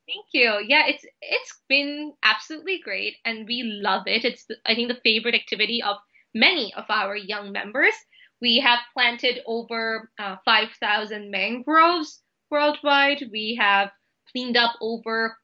Thank 0.06 0.26
you. 0.32 0.64
Yeah, 0.66 0.86
it's 0.86 1.04
it's 1.20 1.60
been 1.68 2.12
absolutely 2.24 2.80
great, 2.82 3.16
and 3.24 3.46
we 3.46 3.62
love 3.62 4.04
it. 4.06 4.24
It's 4.24 4.46
I 4.66 4.74
think 4.74 4.88
the 4.88 5.00
favorite 5.04 5.36
activity 5.36 5.82
of 5.82 5.98
many 6.34 6.74
of 6.74 6.84
our 6.88 7.16
young 7.16 7.52
members. 7.52 7.94
We 8.40 8.58
have 8.60 8.80
planted 8.94 9.40
over 9.46 10.10
uh, 10.18 10.36
5,000 10.44 11.30
mangroves 11.30 12.22
worldwide. 12.50 13.28
We 13.32 13.56
have 13.60 13.90
cleaned 14.32 14.56
up 14.56 14.76
over 14.80 15.36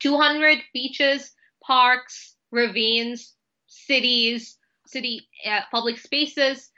200 0.00 0.58
beaches, 0.72 1.32
parks, 1.64 2.36
ravines, 2.50 3.34
cities, 3.66 4.58
city 4.86 5.28
uh, 5.46 5.60
public 5.70 5.98
spaces. 5.98 6.70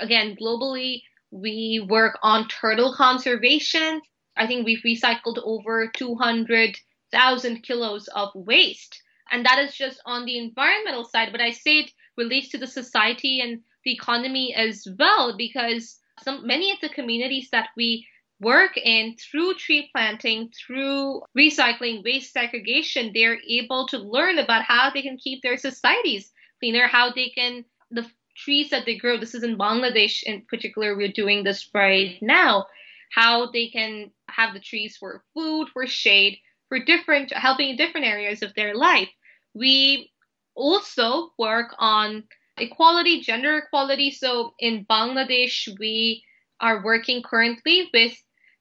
Again, 0.00 0.36
globally, 0.40 1.02
We 1.30 1.84
work 1.88 2.18
on 2.22 2.48
turtle 2.48 2.94
conservation. 2.94 4.00
I 4.36 4.46
think 4.46 4.64
we've 4.64 4.82
recycled 4.84 5.38
over 5.44 5.88
200,000 5.88 7.62
kilos 7.62 8.08
of 8.08 8.30
waste. 8.34 9.02
And 9.30 9.44
that 9.44 9.58
is 9.58 9.74
just 9.74 10.00
on 10.06 10.24
the 10.24 10.38
environmental 10.38 11.04
side. 11.04 11.32
But 11.32 11.40
I 11.40 11.50
say 11.50 11.78
it 11.80 11.90
relates 12.16 12.48
to 12.50 12.58
the 12.58 12.66
society 12.66 13.40
and 13.40 13.62
the 13.86 13.94
economy 13.94 14.54
as 14.54 14.86
well, 14.98 15.34
because 15.38 15.98
some 16.22 16.46
many 16.46 16.70
of 16.72 16.78
the 16.82 16.90
communities 16.90 17.48
that 17.52 17.68
we 17.76 18.06
work 18.40 18.76
in 18.76 19.16
through 19.16 19.54
tree 19.54 19.88
planting, 19.94 20.50
through 20.50 21.22
recycling, 21.38 22.04
waste 22.04 22.32
segregation, 22.32 23.12
they're 23.14 23.38
able 23.48 23.86
to 23.88 23.98
learn 23.98 24.38
about 24.38 24.62
how 24.62 24.90
they 24.90 25.00
can 25.00 25.16
keep 25.16 25.42
their 25.42 25.56
societies 25.56 26.30
cleaner, 26.60 26.86
how 26.86 27.12
they 27.12 27.30
can, 27.30 27.64
the 27.90 28.04
trees 28.36 28.70
that 28.70 28.84
they 28.84 28.96
grow, 28.96 29.18
this 29.18 29.34
is 29.34 29.42
in 29.42 29.56
Bangladesh 29.56 30.22
in 30.24 30.42
particular, 30.48 30.96
we're 30.96 31.12
doing 31.12 31.44
this 31.44 31.70
right 31.74 32.18
now, 32.20 32.66
how 33.14 33.50
they 33.50 33.68
can 33.68 34.10
have 34.28 34.52
the 34.52 34.60
trees 34.60 34.96
for 34.96 35.22
food, 35.32 35.68
for 35.72 35.86
shade, 35.86 36.38
for 36.68 36.82
different, 36.82 37.32
helping 37.32 37.70
in 37.70 37.76
different 37.76 38.06
areas 38.06 38.42
of 38.42 38.52
their 38.54 38.74
life. 38.74 39.08
We 39.54 40.10
also 40.54 41.30
work 41.38 41.74
on 41.78 42.24
equality, 42.58 43.20
gender 43.20 43.58
equality. 43.58 44.10
So 44.10 44.54
in 44.58 44.86
Bangladesh, 44.86 45.68
we 45.78 46.24
are 46.60 46.82
working 46.82 47.22
currently 47.22 47.90
with 47.92 48.14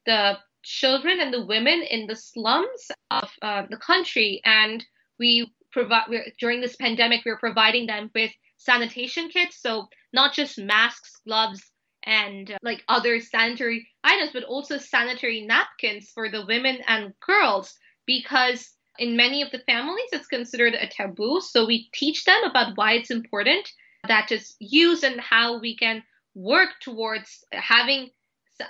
the 0.05 0.37
children 0.63 1.19
and 1.19 1.33
the 1.33 1.45
women 1.45 1.81
in 1.89 2.07
the 2.07 2.15
slums 2.15 2.91
of 3.11 3.29
uh, 3.41 3.63
the 3.69 3.77
country, 3.77 4.41
and 4.43 4.83
we 5.19 5.51
provide 5.71 6.07
during 6.39 6.61
this 6.61 6.75
pandemic 6.75 7.21
we're 7.25 7.37
providing 7.37 7.85
them 7.85 8.09
with 8.15 8.31
sanitation 8.57 9.29
kits, 9.29 9.61
so 9.61 9.87
not 10.13 10.33
just 10.33 10.57
masks, 10.57 11.21
gloves, 11.25 11.61
and 12.03 12.51
uh, 12.51 12.57
like 12.63 12.83
other 12.87 13.19
sanitary 13.19 13.87
items, 14.03 14.31
but 14.33 14.43
also 14.43 14.77
sanitary 14.77 15.45
napkins 15.45 16.11
for 16.13 16.29
the 16.29 16.45
women 16.45 16.77
and 16.87 17.13
girls 17.25 17.73
because 18.05 18.71
in 18.97 19.17
many 19.17 19.41
of 19.41 19.51
the 19.51 19.59
families 19.59 20.09
it's 20.11 20.27
considered 20.27 20.73
a 20.73 20.87
taboo. 20.87 21.41
So 21.41 21.65
we 21.65 21.89
teach 21.93 22.23
them 22.23 22.43
about 22.43 22.77
why 22.77 22.93
it's 22.93 23.11
important 23.11 23.69
that 24.07 24.31
is 24.31 24.55
used 24.59 25.03
and 25.03 25.19
how 25.19 25.59
we 25.59 25.75
can 25.75 26.03
work 26.33 26.69
towards 26.81 27.43
having 27.51 28.09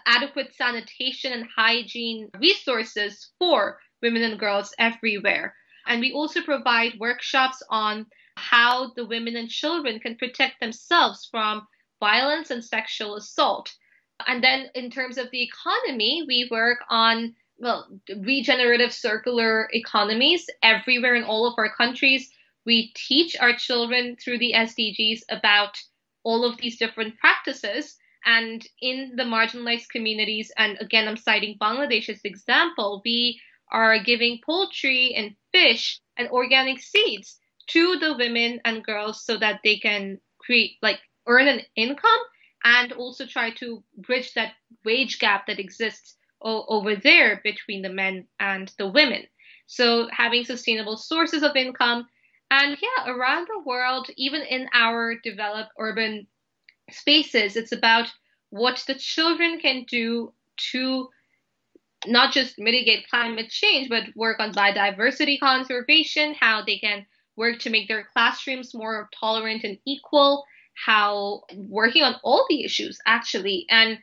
adequate 0.05 0.55
sanitation 0.55 1.31
and 1.31 1.47
hygiene 1.55 2.29
resources 2.39 3.31
for 3.39 3.79
women 4.01 4.23
and 4.23 4.39
girls 4.39 4.73
everywhere. 4.79 5.55
And 5.87 6.01
we 6.01 6.13
also 6.13 6.41
provide 6.41 6.99
workshops 6.99 7.61
on 7.69 8.07
how 8.37 8.91
the 8.95 9.05
women 9.05 9.35
and 9.35 9.49
children 9.49 9.99
can 9.99 10.17
protect 10.17 10.59
themselves 10.59 11.27
from 11.29 11.67
violence 11.99 12.49
and 12.49 12.63
sexual 12.63 13.15
assault. 13.15 13.73
And 14.27 14.43
then, 14.43 14.67
in 14.75 14.89
terms 14.89 15.17
of 15.17 15.29
the 15.31 15.43
economy, 15.43 16.23
we 16.27 16.47
work 16.49 16.79
on 16.89 17.35
well, 17.57 17.87
regenerative 18.23 18.93
circular 18.93 19.69
economies 19.71 20.45
everywhere 20.61 21.15
in 21.15 21.23
all 21.23 21.47
of 21.47 21.53
our 21.57 21.73
countries. 21.73 22.29
We 22.65 22.91
teach 22.95 23.35
our 23.39 23.55
children 23.55 24.15
through 24.17 24.39
the 24.39 24.53
SDGs 24.53 25.23
about 25.29 25.77
all 26.23 26.43
of 26.43 26.57
these 26.57 26.77
different 26.77 27.17
practices. 27.19 27.97
And 28.25 28.65
in 28.81 29.15
the 29.15 29.23
marginalized 29.23 29.89
communities, 29.89 30.51
and 30.57 30.77
again, 30.81 31.07
I'm 31.07 31.17
citing 31.17 31.57
Bangladesh's 31.59 32.21
example, 32.23 33.01
we 33.05 33.39
are 33.71 33.99
giving 34.03 34.41
poultry 34.45 35.13
and 35.15 35.35
fish 35.51 35.99
and 36.17 36.27
organic 36.29 36.79
seeds 36.79 37.39
to 37.67 37.97
the 37.97 38.15
women 38.17 38.61
and 38.65 38.83
girls 38.83 39.23
so 39.23 39.37
that 39.37 39.61
they 39.63 39.77
can 39.77 40.19
create, 40.39 40.77
like, 40.81 40.99
earn 41.27 41.47
an 41.47 41.61
income 41.75 42.19
and 42.63 42.91
also 42.93 43.25
try 43.25 43.51
to 43.51 43.83
bridge 43.97 44.33
that 44.33 44.53
wage 44.83 45.19
gap 45.19 45.45
that 45.47 45.59
exists 45.59 46.17
o- 46.41 46.65
over 46.67 46.95
there 46.95 47.41
between 47.43 47.81
the 47.81 47.89
men 47.89 48.27
and 48.39 48.73
the 48.77 48.87
women. 48.87 49.27
So 49.67 50.07
having 50.11 50.43
sustainable 50.43 50.97
sources 50.97 51.43
of 51.43 51.55
income 51.55 52.07
and 52.51 52.77
yeah, 52.81 53.11
around 53.11 53.47
the 53.47 53.63
world, 53.65 54.09
even 54.17 54.41
in 54.41 54.67
our 54.73 55.15
developed 55.23 55.71
urban 55.79 56.27
spaces, 56.91 57.55
it's 57.55 57.71
about 57.71 58.07
what 58.49 58.83
the 58.87 58.95
children 58.95 59.59
can 59.59 59.85
do 59.89 60.33
to 60.71 61.09
not 62.07 62.31
just 62.31 62.59
mitigate 62.59 63.09
climate 63.09 63.49
change, 63.49 63.89
but 63.89 64.03
work 64.15 64.39
on 64.39 64.53
biodiversity 64.53 65.39
conservation, 65.39 66.35
how 66.39 66.63
they 66.63 66.77
can 66.77 67.05
work 67.35 67.59
to 67.59 67.69
make 67.69 67.87
their 67.87 68.07
classrooms 68.13 68.73
more 68.73 69.09
tolerant 69.19 69.63
and 69.63 69.77
equal, 69.85 70.45
how 70.85 71.41
working 71.55 72.03
on 72.03 72.15
all 72.23 72.45
the 72.49 72.63
issues 72.63 72.99
actually. 73.05 73.65
And 73.69 73.97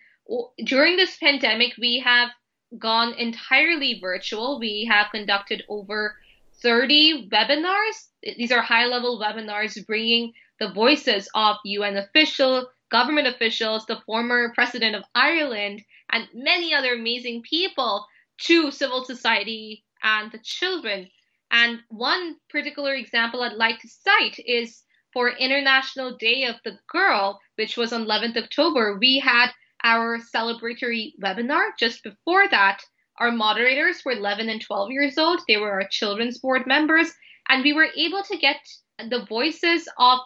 during 0.65 0.97
this 0.97 1.17
pandemic, 1.17 1.75
we 1.79 2.03
have 2.05 2.31
gone 2.79 3.15
entirely 3.15 3.99
virtual. 4.01 4.59
We 4.59 4.89
have 4.91 5.13
conducted 5.13 5.63
over 5.69 6.17
30 6.61 7.29
webinars. 7.31 8.09
These 8.23 8.53
are 8.53 8.61
high 8.61 8.87
level 8.87 9.21
webinars 9.21 9.85
bringing 9.87 10.33
the 10.59 10.73
voices 10.73 11.29
of 11.35 11.57
UN 11.65 11.97
officials, 11.97 12.67
government 12.91 13.27
officials, 13.27 13.87
the 13.87 14.01
former 14.07 14.53
president 14.55 14.95
of 14.95 15.05
Ireland, 15.15 15.83
and 16.11 16.29
many 16.35 16.75
other 16.75 16.95
amazing 16.95 17.43
people 17.43 18.07
to 18.43 18.71
civil 18.71 19.05
society 19.05 19.85
and 20.03 20.31
the 20.31 20.41
children. 20.43 21.09
And 21.51 21.81
one 21.89 22.37
particular 22.49 22.95
example 22.95 23.43
I'd 23.43 23.55
like 23.55 23.81
to 23.81 23.89
cite 23.89 24.39
is 24.39 24.83
for 25.13 25.31
International 25.31 26.17
Day 26.17 26.45
of 26.45 26.57
the 26.65 26.79
Girl, 26.89 27.41
which 27.57 27.77
was 27.77 27.93
on 27.93 28.07
11th 28.07 28.37
October, 28.37 28.99
we 28.99 29.19
had 29.19 29.51
our 29.85 30.19
celebratory 30.35 31.13
webinar. 31.23 31.71
Just 31.79 32.03
before 32.03 32.49
that, 32.49 32.83
our 33.23 33.31
moderators 33.31 34.05
were 34.05 34.11
11 34.11 34.49
and 34.49 34.61
12 34.61 34.91
years 34.91 35.17
old. 35.17 35.43
They 35.47 35.57
were 35.57 35.71
our 35.71 35.87
children's 35.89 36.39
board 36.39 36.67
members, 36.67 37.13
and 37.49 37.63
we 37.63 37.73
were 37.73 37.87
able 37.97 38.25
to 38.25 38.37
get 38.37 38.57
the 38.99 39.25
voices 39.29 39.89
of 39.97 40.19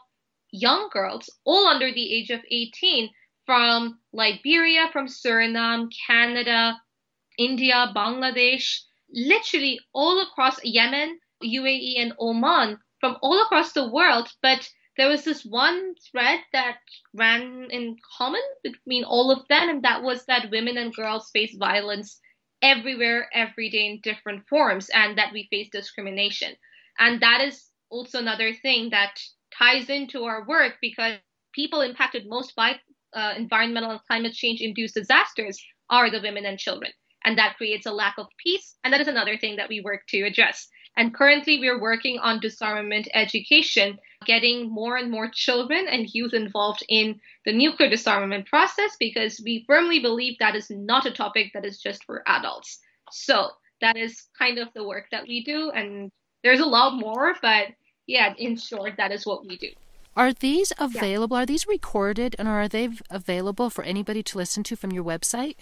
young 0.51 0.89
girls, 0.91 1.29
all 1.45 1.67
under 1.67 1.93
the 1.93 2.15
age 2.15 2.31
of 2.31 2.41
18, 2.51 3.11
from 3.45 3.99
Liberia, 4.15 4.89
from 4.95 5.09
Suriname, 5.09 5.91
Canada, 6.07 6.81
India, 7.37 7.93
Bangladesh, 7.95 8.81
literally 9.13 9.79
all 9.93 10.23
across 10.23 10.59
Yemen, 10.65 11.21
UAE, 11.45 12.01
and 12.01 12.15
Oman, 12.19 12.79
from 12.99 13.19
all 13.21 13.43
across 13.43 13.75
the 13.75 13.91
world. 13.91 14.33
But 14.41 14.67
there 14.97 15.11
was 15.11 15.23
this 15.23 15.45
one 15.45 15.97
thread 16.11 16.41
that 16.55 16.79
ran 17.13 17.69
in 17.71 17.99
common 18.17 18.41
between 18.65 19.05
all 19.05 19.31
of 19.31 19.47
them, 19.49 19.69
and 19.69 19.83
that 19.83 20.03
was 20.03 20.25
that 20.25 20.51
women 20.51 20.79
and 20.79 20.95
girls 20.95 21.29
face 21.31 21.55
violence 21.59 22.19
everywhere, 22.63 23.29
every 23.33 23.71
day 23.71 23.87
in 23.87 24.01
different 24.03 24.49
forms, 24.49 24.89
and 24.91 25.19
that 25.19 25.33
we 25.33 25.49
face 25.51 25.69
discrimination. 25.71 26.55
And 26.99 27.21
that 27.21 27.43
is 27.43 27.71
also 27.91 28.19
another 28.19 28.53
thing 28.55 28.91
that 28.91 29.19
ties 29.57 29.89
into 29.89 30.25
our 30.25 30.47
work 30.47 30.75
because 30.81 31.19
people 31.55 31.81
impacted 31.81 32.25
most 32.29 32.55
by 32.57 32.77
uh, 33.15 33.35
environmental 33.37 33.91
and 33.91 34.01
climate 34.07 34.35
change 34.35 34.61
induced 34.61 34.95
disasters 34.95 35.63
are 35.91 36.11
the 36.11 36.21
women 36.21 36.45
and 36.45 36.59
children. 36.59 36.93
And 37.25 37.39
that 37.39 37.57
creates 37.57 37.87
a 37.87 37.93
lack 37.93 38.15
of 38.19 38.27
peace. 38.43 38.77
And 38.85 38.93
that 38.93 39.01
is 39.01 39.09
another 39.09 39.37
thing 39.37 39.57
that 39.57 39.69
we 39.69 39.81
work 39.81 40.03
to 40.09 40.23
address. 40.23 40.69
And 40.97 41.15
currently, 41.15 41.59
we're 41.61 41.81
working 41.81 42.19
on 42.19 42.41
disarmament 42.41 43.09
education, 43.13 43.99
getting 44.25 44.71
more 44.73 44.97
and 44.97 45.11
more 45.11 45.31
children 45.33 45.87
and 45.89 46.09
youth 46.13 46.33
involved 46.33 46.83
in 46.89 47.21
the 47.45 47.53
nuclear 47.53 47.91
disarmament 47.91 48.47
process 48.47 48.97
because 48.99 49.41
we 49.45 49.65
firmly 49.67 50.01
believe 50.01 50.39
that 50.39 50.57
is 50.57 50.71
not 50.71 51.05
a 51.07 51.11
topic 51.11 51.53
that 51.53 51.67
is 51.67 51.79
just 51.79 52.05
for 52.05 52.23
adults. 52.27 52.79
So, 53.13 53.51
that 53.81 53.97
is 53.97 54.25
kind 54.39 54.59
of 54.59 54.69
the 54.75 54.85
work 54.85 55.05
that 55.13 55.25
we 55.29 55.45
do. 55.45 55.71
And 55.71 56.11
there's 56.43 56.61
a 56.61 56.67
lot 56.67 56.99
more, 56.99 57.35
but 57.43 57.67
yeah, 58.07 58.35
in 58.39 58.57
short, 58.57 58.95
that 58.97 59.13
is 59.13 59.27
what 59.27 59.47
we 59.47 59.59
do. 59.59 59.69
Are 60.17 60.33
these 60.33 60.73
available? 60.79 61.37
Yeah. 61.37 61.43
Are 61.43 61.47
these 61.47 61.67
recorded 61.67 62.35
and 62.39 62.49
are 62.49 62.69
they 62.69 62.89
available 63.11 63.69
for 63.69 63.85
anybody 63.85 64.23
to 64.23 64.39
listen 64.39 64.63
to 64.65 64.77
from 64.77 64.93
your 64.93 65.05
website? 65.05 65.57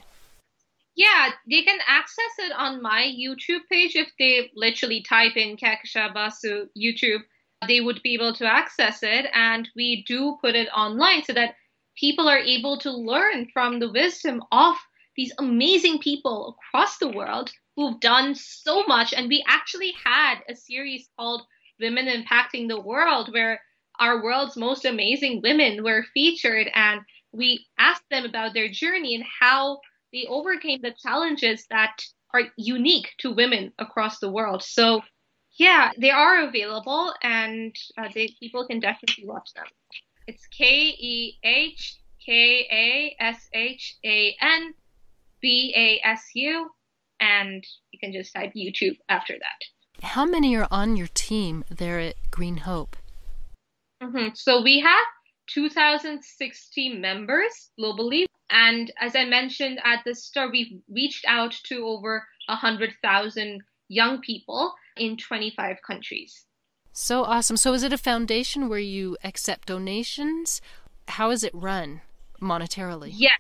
Yeah, 0.97 1.31
they 1.51 1.63
can 1.63 1.79
access 1.89 2.33
it 2.39 2.53
on 2.53 2.81
my 2.81 3.03
YouTube 3.03 3.63
page 3.71 3.97
if 3.97 4.09
they 4.19 4.51
literally 4.55 5.03
type 5.03 5.37
in 5.37 5.57
Kehkashan 5.57 6.15
Basu 6.15 6.69
YouTube. 6.79 7.23
They 7.67 7.81
would 7.81 8.01
be 8.03 8.15
able 8.15 8.35
to 8.35 8.47
access 8.47 9.03
it, 9.03 9.27
and 9.33 9.69
we 9.75 10.05
do 10.07 10.39
put 10.41 10.55
it 10.55 10.69
online 10.69 11.25
so 11.25 11.33
that 11.33 11.57
people 11.99 12.29
are 12.29 12.39
able 12.39 12.79
to 12.79 12.91
learn 12.93 13.49
from 13.53 13.81
the 13.81 13.91
wisdom 13.91 14.43
of 14.53 14.77
these 15.17 15.33
amazing 15.39 15.99
people 15.99 16.57
across 16.59 16.99
the 16.99 17.09
world 17.09 17.51
who've 17.77 17.99
done 18.01 18.35
so 18.35 18.85
much. 18.87 19.13
And 19.13 19.29
we 19.29 19.45
actually 19.49 19.95
had 20.05 20.41
a 20.49 20.55
series 20.55 21.09
called 21.17 21.43
Women 21.81 22.07
Impacting 22.07 22.69
the 22.69 22.81
World, 22.81 23.33
where 23.33 23.61
our 23.99 24.23
world's 24.23 24.57
most 24.57 24.85
amazing 24.85 25.41
women 25.43 25.83
were 25.83 26.05
featured, 26.15 26.69
and 26.75 27.01
we 27.33 27.67
asked 27.79 28.09
them 28.11 28.25
about 28.25 28.55
their 28.55 28.69
journey 28.69 29.15
and 29.15 29.25
how 29.41 29.81
they 30.15 30.27
overcame 30.29 30.81
the 30.81 30.95
challenges 31.03 31.67
that 31.71 32.01
are 32.33 32.43
unique 32.57 33.11
to 33.19 33.33
women 33.33 33.73
across 33.79 34.21
the 34.21 34.31
world. 34.31 34.63
So, 34.63 35.03
yeah, 35.59 35.91
they 35.99 36.11
are 36.11 36.47
available, 36.49 37.13
and 37.23 37.75
uh, 37.99 38.09
they, 38.15 38.35
people 38.41 38.67
can 38.67 38.81
definitely 38.81 39.27
watch 39.27 39.53
them. 39.55 39.67
It's 40.27 40.47
K 40.47 40.65
E 40.67 41.39
H 41.43 41.99
K 42.25 42.67
A 42.71 43.17
S 43.21 43.49
H 43.53 43.97
A 44.05 44.37
N 44.41 44.73
B 45.43 45.75
A 45.77 46.01
S 46.07 46.23
U, 46.35 46.71
and 47.21 47.65
you 47.91 47.99
can 47.99 48.13
just 48.13 48.33
type 48.33 48.53
YouTube 48.57 48.97
after 49.09 49.35
that. 49.35 50.07
How 50.07 50.25
many 50.25 50.57
are 50.57 50.69
on 50.71 50.97
your 50.97 51.09
team 51.09 51.65
there 51.71 51.99
at 51.99 52.15
Green 52.31 52.59
Hope? 52.59 52.97
Mm-hmm. 54.03 54.29
So 54.35 54.63
we 54.63 54.81
have 54.81 55.07
2,060 55.49 56.99
members 56.99 57.71
globally. 57.79 58.25
And 58.51 58.93
as 59.01 59.17
I 59.17 59.25
mentioned 59.25 59.81
at 59.85 60.01
the 60.05 60.15
start, 60.15 60.53
we've 60.53 60.81
reached 60.89 61.25
out 61.27 61.53
to 61.65 61.87
over 61.87 62.27
100,000 62.49 63.63
young 63.89 64.21
people 64.21 64.75
in 64.97 65.17
25 65.17 65.77
countries. 65.87 66.47
So 66.93 67.25
awesome. 67.25 67.57
So 67.57 67.73
is 67.75 67.83
it 67.83 67.93
a 67.93 67.99
foundation 67.99 68.69
where 68.69 68.79
you 68.79 69.17
accept 69.25 69.69
donations? 69.69 70.61
How 71.09 71.31
is 71.31 71.43
it 71.43 71.53
run 71.55 72.03
monetarily? 72.41 73.11
Yes, 73.13 73.39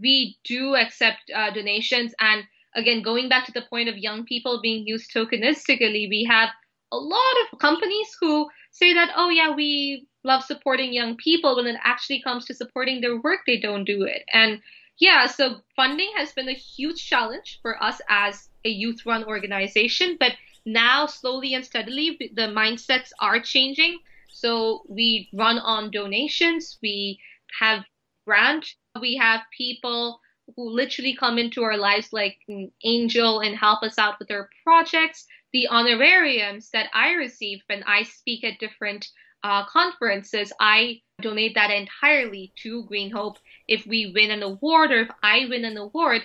we 0.00 0.36
do 0.44 0.76
accept 0.76 1.30
uh, 1.34 1.50
donations. 1.52 2.12
And 2.20 2.44
again, 2.74 3.02
going 3.02 3.28
back 3.28 3.46
to 3.46 3.52
the 3.52 3.64
point 3.70 3.88
of 3.88 3.96
young 3.96 4.24
people 4.24 4.60
being 4.62 4.86
used 4.86 5.10
tokenistically, 5.12 6.08
we 6.08 6.26
have 6.28 6.50
a 6.92 6.96
lot 6.96 7.34
of 7.52 7.58
companies 7.58 8.14
who 8.20 8.48
say 8.70 8.92
that, 8.92 9.10
oh, 9.16 9.30
yeah, 9.30 9.54
we 9.54 10.06
love 10.24 10.42
supporting 10.42 10.92
young 10.92 11.16
people. 11.16 11.56
When 11.56 11.66
it 11.66 11.76
actually 11.84 12.22
comes 12.22 12.46
to 12.46 12.54
supporting 12.54 13.00
their 13.00 13.20
work, 13.20 13.40
they 13.46 13.58
don't 13.60 13.84
do 13.84 14.02
it. 14.02 14.24
And 14.32 14.60
yeah, 14.98 15.26
so 15.26 15.60
funding 15.76 16.10
has 16.16 16.32
been 16.32 16.48
a 16.48 16.54
huge 16.54 17.04
challenge 17.04 17.58
for 17.62 17.82
us 17.82 18.00
as 18.08 18.48
a 18.64 18.68
youth 18.68 19.04
run 19.04 19.24
organization. 19.24 20.16
But 20.18 20.32
now, 20.64 21.06
slowly 21.06 21.54
and 21.54 21.64
steadily, 21.64 22.18
the 22.34 22.48
mindsets 22.48 23.10
are 23.20 23.40
changing. 23.40 23.98
So 24.30 24.82
we 24.88 25.28
run 25.32 25.58
on 25.58 25.90
donations, 25.90 26.78
we 26.82 27.20
have 27.60 27.84
grant, 28.26 28.66
we 29.00 29.16
have 29.16 29.42
people 29.56 30.20
who 30.56 30.70
literally 30.70 31.16
come 31.16 31.38
into 31.38 31.62
our 31.62 31.76
lives 31.76 32.12
like 32.12 32.38
an 32.48 32.70
angel 32.84 33.40
and 33.40 33.56
help 33.56 33.82
us 33.82 33.98
out 33.98 34.18
with 34.18 34.30
our 34.30 34.48
projects. 34.62 35.26
The 35.52 35.68
honorariums 35.68 36.70
that 36.70 36.88
I 36.92 37.12
receive 37.12 37.60
when 37.68 37.82
I 37.84 38.02
speak 38.02 38.44
at 38.44 38.58
different 38.58 39.08
uh, 39.44 39.64
conferences, 39.66 40.52
I 40.58 41.02
donate 41.20 41.54
that 41.54 41.70
entirely 41.70 42.52
to 42.62 42.82
Green 42.84 43.12
Hope. 43.12 43.36
If 43.68 43.86
we 43.86 44.10
win 44.12 44.30
an 44.30 44.42
award 44.42 44.90
or 44.90 45.02
if 45.02 45.10
I 45.22 45.46
win 45.48 45.64
an 45.64 45.76
award, 45.76 46.22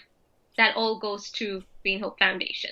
that 0.57 0.75
all 0.75 0.97
goes 0.97 1.29
to 1.31 1.63
Green 1.83 1.99
Hope 1.99 2.17
Foundation. 2.17 2.71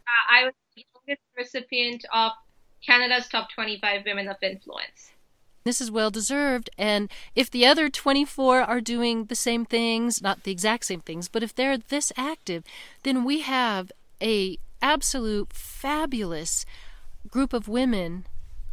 Uh, 0.06 0.40
I 0.40 0.44
was 0.44 0.54
the 0.74 0.84
youngest 1.06 1.22
recipient 1.36 2.04
of 2.12 2.32
Canada's 2.84 3.28
top 3.28 3.52
25 3.54 4.02
women 4.04 4.28
of 4.28 4.36
influence. 4.42 5.12
This 5.62 5.80
is 5.80 5.90
well 5.90 6.10
deserved. 6.10 6.68
And 6.76 7.10
if 7.36 7.48
the 7.48 7.64
other 7.64 7.88
24 7.88 8.62
are 8.62 8.80
doing 8.80 9.26
the 9.26 9.36
same 9.36 9.64
things, 9.64 10.20
not 10.20 10.42
the 10.42 10.50
exact 10.50 10.86
same 10.86 11.00
things, 11.00 11.28
but 11.28 11.44
if 11.44 11.54
they're 11.54 11.78
this 11.78 12.12
active, 12.16 12.64
then 13.04 13.24
we 13.24 13.40
have 13.42 13.92
a 14.20 14.58
absolute 14.82 15.52
fabulous 15.52 16.66
group 17.30 17.52
of 17.52 17.68
women 17.68 18.26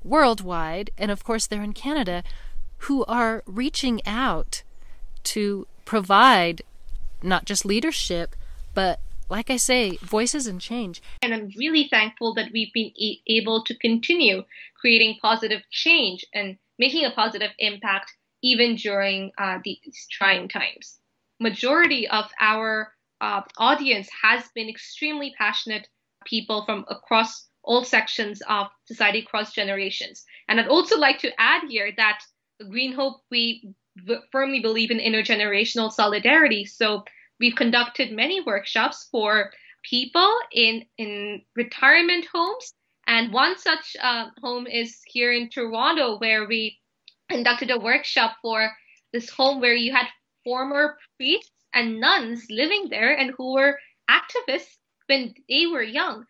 worldwide, 0.06 0.92
and 0.98 1.12
of 1.12 1.24
course 1.24 1.48
they're 1.48 1.64
in 1.64 1.74
Canada, 1.74 2.24
who 2.80 3.04
are 3.06 3.44
reaching 3.46 4.02
out 4.06 4.64
to 5.24 5.68
provide 5.86 6.62
not 7.22 7.46
just 7.46 7.66
leadership, 7.66 8.36
but 8.74 9.00
like 9.30 9.50
I 9.50 9.58
say, 9.58 9.98
voices 9.98 10.46
and 10.48 10.62
change. 10.62 11.02
And 11.22 11.34
I'm 11.34 11.50
really 11.58 11.88
thankful 11.90 12.36
that 12.36 12.52
we've 12.54 12.74
been 12.74 12.92
e- 12.96 13.22
able 13.28 13.64
to 13.64 13.76
continue 13.78 14.44
creating 14.80 15.18
positive 15.22 15.62
change 15.72 16.24
and 16.34 16.58
making 16.78 17.06
a 17.06 17.12
positive 17.12 17.52
impact 17.58 18.12
even 18.44 18.76
during 18.76 19.32
uh, 19.38 19.58
these 19.64 20.08
trying 20.12 20.48
times. 20.48 21.00
Majority 21.40 22.08
of 22.08 22.26
our 22.40 22.94
uh, 23.20 23.42
audience 23.58 24.08
has 24.22 24.44
been 24.54 24.70
extremely 24.70 25.34
passionate 25.38 25.88
people 26.26 26.64
from 26.66 26.86
across 26.90 27.48
all 27.66 27.84
sections 27.84 28.42
of 28.48 28.68
society, 28.86 29.20
across 29.20 29.54
generations. 29.54 30.26
And 30.48 30.60
I'd 30.60 30.68
also 30.68 30.98
like 30.98 31.20
to 31.20 31.32
add 31.40 31.64
here 31.70 31.92
that 31.98 32.20
Green 32.70 32.94
Hope, 32.94 33.22
we 33.30 33.74
v- 33.98 34.18
firmly 34.32 34.62
believe 34.62 34.92
in 34.92 35.00
intergenerational 35.00 35.92
solidarity. 35.92 36.66
So 36.66 37.04
we've 37.40 37.56
conducted 37.56 38.12
many 38.12 38.42
workshops 38.42 39.08
for 39.12 39.52
people 39.84 40.32
in, 40.52 40.86
in 40.98 41.42
retirement 41.56 42.26
homes 42.34 42.74
and 43.08 43.32
one 43.32 43.58
such 43.58 43.96
uh, 44.02 44.30
home 44.42 44.66
is 44.68 45.02
here 45.06 45.32
in 45.32 45.50
Toronto, 45.50 46.18
where 46.18 46.48
we 46.48 46.80
conducted 47.30 47.70
a 47.70 47.80
workshop 47.80 48.38
for 48.42 48.72
this 49.14 49.30
home 49.30 49.62
where 49.62 49.76
you 49.76 49.94
had 49.94 50.08
former 50.44 50.98
priests 51.18 51.52
and 51.74 52.00
nuns 52.00 52.46
living 52.50 52.88
there 52.90 53.16
and 53.16 53.32
who 53.38 53.54
were 53.54 53.80
activists 54.10 54.78
when 55.08 55.34
they 55.48 55.68
were 55.68 55.84
young. 55.84 56.26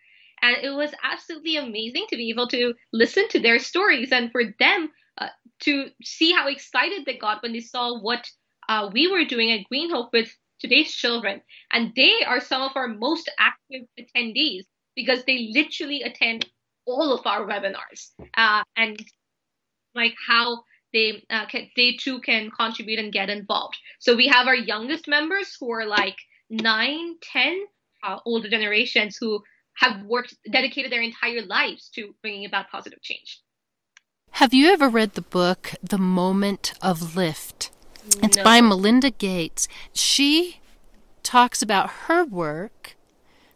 And 0.46 0.64
it 0.64 0.70
was 0.70 0.92
absolutely 1.04 1.58
amazing 1.58 2.06
to 2.10 2.16
be 2.16 2.30
able 2.30 2.48
to 2.50 2.76
listen 2.94 3.28
to 3.30 3.40
their 3.40 3.58
stories 3.58 4.12
and 4.12 4.32
for 4.32 4.44
them 4.60 4.92
uh, 5.18 5.30
to 5.62 5.88
see 6.04 6.34
how 6.34 6.48
excited 6.48 7.04
they 7.06 7.18
got 7.18 7.42
when 7.42 7.52
they 7.52 7.62
saw 7.62 8.00
what 8.00 8.30
uh, 8.70 8.92
we 8.94 9.12
were 9.12 9.26
doing 9.26 9.52
at 9.52 9.66
Green 9.70 9.90
Hope 9.90 10.14
with 10.14 10.30
today's 10.60 10.94
children. 10.94 11.42
And 11.74 11.94
they 11.96 12.24
are 12.28 12.40
some 12.40 12.62
of 12.62 12.74
our 12.76 12.88
most 12.88 13.28
active 13.40 13.88
attendees 14.00 14.66
because 14.96 15.24
they 15.26 15.50
literally 15.52 16.04
attend 16.04 16.46
all 16.86 17.12
of 17.12 17.26
our 17.26 17.48
webinars 17.48 18.12
uh, 18.38 18.62
and 18.78 19.04
like 19.96 20.14
how 20.28 20.62
they 20.94 21.24
uh, 21.32 21.48
can, 21.48 21.72
they 21.76 21.94
too 21.94 22.20
can 22.22 22.52
contribute 22.52 23.00
and 23.00 23.12
get 23.12 23.32
involved. 23.32 23.78
So 23.98 24.16
we 24.16 24.28
have 24.28 24.46
our 24.46 24.56
youngest 24.56 25.08
members 25.08 25.58
who 25.60 25.72
are 25.72 25.88
like 25.88 26.18
nine, 26.52 27.16
ten, 27.34 27.66
uh, 28.04 28.20
older 28.26 28.48
generations 28.48 29.18
who 29.20 29.42
have 29.76 30.04
worked 30.04 30.36
dedicated 30.50 30.92
their 30.92 31.02
entire 31.02 31.42
lives 31.42 31.90
to 31.96 32.16
bringing 32.22 32.46
about 32.46 32.70
positive 32.70 33.02
change. 33.02 33.42
Have 34.32 34.54
you 34.54 34.70
ever 34.72 34.90
read 34.90 35.14
the 35.14 35.22
book 35.22 35.74
The 35.82 35.98
Moment 35.98 36.74
of 36.82 37.16
Lift? 37.16 37.72
It's 38.22 38.38
by 38.38 38.62
Melinda 38.62 39.10
Gates. 39.10 39.68
She 39.94 40.60
talks 41.24 41.62
about 41.62 41.90
her 42.08 42.24
work, 42.24 42.96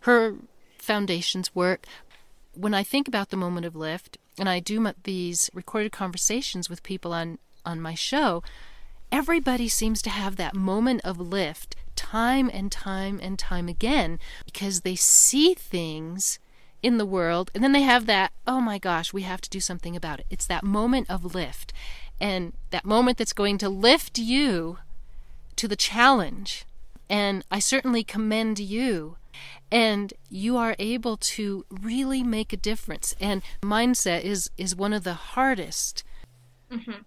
her 0.01 0.35
foundation's 0.77 1.53
work, 1.53 1.85
when 2.59 2.73
I 2.73 2.83
think 2.83 3.07
about 3.07 3.29
the 3.29 3.37
moment 3.37 3.65
of 3.65 3.75
lift, 3.75 4.17
and 4.37 4.49
I 4.49 4.59
do 4.59 4.85
these 5.03 5.49
recorded 5.53 5.91
conversations 5.91 6.69
with 6.69 6.83
people 6.83 7.13
on, 7.13 7.39
on 7.65 7.79
my 7.79 7.93
show, 7.93 8.43
everybody 9.11 9.67
seems 9.67 10.01
to 10.03 10.09
have 10.09 10.35
that 10.35 10.55
moment 10.55 11.01
of 11.03 11.19
lift 11.19 11.75
time 11.99 12.49
and 12.53 12.71
time 12.71 13.19
and 13.21 13.37
time 13.37 13.67
again 13.67 14.19
because 14.45 14.81
they 14.81 14.95
see 14.95 15.53
things 15.53 16.39
in 16.81 16.97
the 16.97 17.05
world 17.05 17.51
and 17.53 17.61
then 17.61 17.73
they 17.73 17.81
have 17.81 18.05
that, 18.05 18.31
oh 18.47 18.61
my 18.61 18.77
gosh, 18.77 19.11
we 19.11 19.23
have 19.23 19.41
to 19.41 19.49
do 19.49 19.59
something 19.59 19.97
about 19.97 20.21
it. 20.21 20.25
It's 20.29 20.47
that 20.47 20.63
moment 20.63 21.09
of 21.09 21.35
lift. 21.35 21.73
And 22.21 22.53
that 22.71 22.85
moment 22.85 23.17
that's 23.17 23.33
going 23.33 23.57
to 23.59 23.69
lift 23.69 24.17
you 24.17 24.79
to 25.57 25.67
the 25.67 25.75
challenge. 25.75 26.65
And 27.09 27.43
I 27.51 27.59
certainly 27.59 28.03
commend 28.03 28.59
you 28.59 29.17
and 29.71 30.13
you 30.29 30.57
are 30.57 30.75
able 30.79 31.17
to 31.17 31.65
really 31.69 32.23
make 32.23 32.51
a 32.53 32.57
difference 32.57 33.15
and 33.19 33.41
mindset 33.61 34.23
is 34.23 34.49
is 34.57 34.75
one 34.75 34.93
of 34.93 35.03
the 35.03 35.13
hardest 35.13 36.03
mm-hmm. 36.71 37.01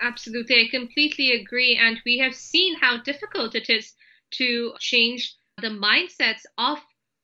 absolutely 0.00 0.56
i 0.56 0.68
completely 0.68 1.30
agree 1.32 1.78
and 1.80 2.00
we 2.04 2.18
have 2.18 2.34
seen 2.34 2.76
how 2.80 2.96
difficult 2.98 3.54
it 3.54 3.70
is 3.70 3.94
to 4.32 4.72
change 4.78 5.34
the 5.60 5.68
mindsets 5.68 6.42
of 6.58 6.78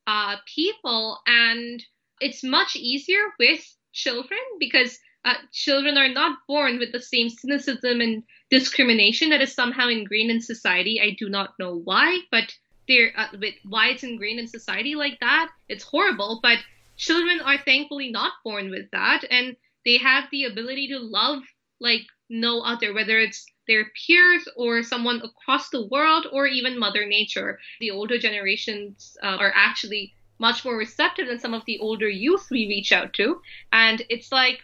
uh, 0.07 0.37
people 0.53 1.19
and 1.27 1.83
it's 2.19 2.43
much 2.43 2.75
easier 2.75 3.21
with 3.39 3.61
children 3.91 4.39
because 4.59 4.97
uh, 5.25 5.35
children 5.51 5.97
are 5.97 6.09
not 6.09 6.39
born 6.47 6.79
with 6.79 6.91
the 6.91 7.01
same 7.01 7.29
cynicism 7.29 8.01
and 8.01 8.23
discrimination 8.49 9.29
that 9.29 9.41
is 9.41 9.53
somehow 9.53 9.87
ingrained 9.87 10.31
in 10.31 10.41
society. 10.41 10.99
I 11.01 11.15
do 11.17 11.29
not 11.29 11.53
know 11.59 11.81
why, 11.83 12.19
but 12.31 12.53
they're 12.87 13.13
uh, 13.15 13.27
with 13.39 13.55
why 13.63 13.89
it's 13.89 14.03
ingrained 14.03 14.39
in 14.39 14.47
society 14.47 14.95
like 14.95 15.19
that. 15.21 15.49
It's 15.69 15.83
horrible, 15.83 16.39
but 16.43 16.59
children 16.97 17.39
are 17.39 17.57
thankfully 17.57 18.11
not 18.11 18.33
born 18.43 18.69
with 18.69 18.91
that, 18.91 19.23
and 19.29 19.55
they 19.85 19.97
have 19.97 20.25
the 20.31 20.45
ability 20.45 20.89
to 20.89 20.99
love 20.99 21.43
like 21.79 22.03
no 22.29 22.61
other, 22.61 22.93
whether 22.93 23.19
it's 23.19 23.45
their 23.67 23.85
peers 23.95 24.47
or 24.55 24.83
someone 24.83 25.21
across 25.21 25.69
the 25.69 25.87
world 25.87 26.27
or 26.31 26.47
even 26.47 26.79
Mother 26.79 27.05
Nature. 27.05 27.59
The 27.79 27.91
older 27.91 28.17
generations 28.17 29.15
uh, 29.23 29.37
are 29.39 29.53
actually 29.55 30.13
much 30.39 30.65
more 30.65 30.77
receptive 30.77 31.27
than 31.27 31.39
some 31.39 31.53
of 31.53 31.63
the 31.65 31.79
older 31.79 32.09
youth 32.09 32.47
we 32.51 32.67
reach 32.67 32.91
out 32.91 33.13
to. 33.13 33.41
And 33.71 34.03
it's 34.09 34.31
like, 34.31 34.59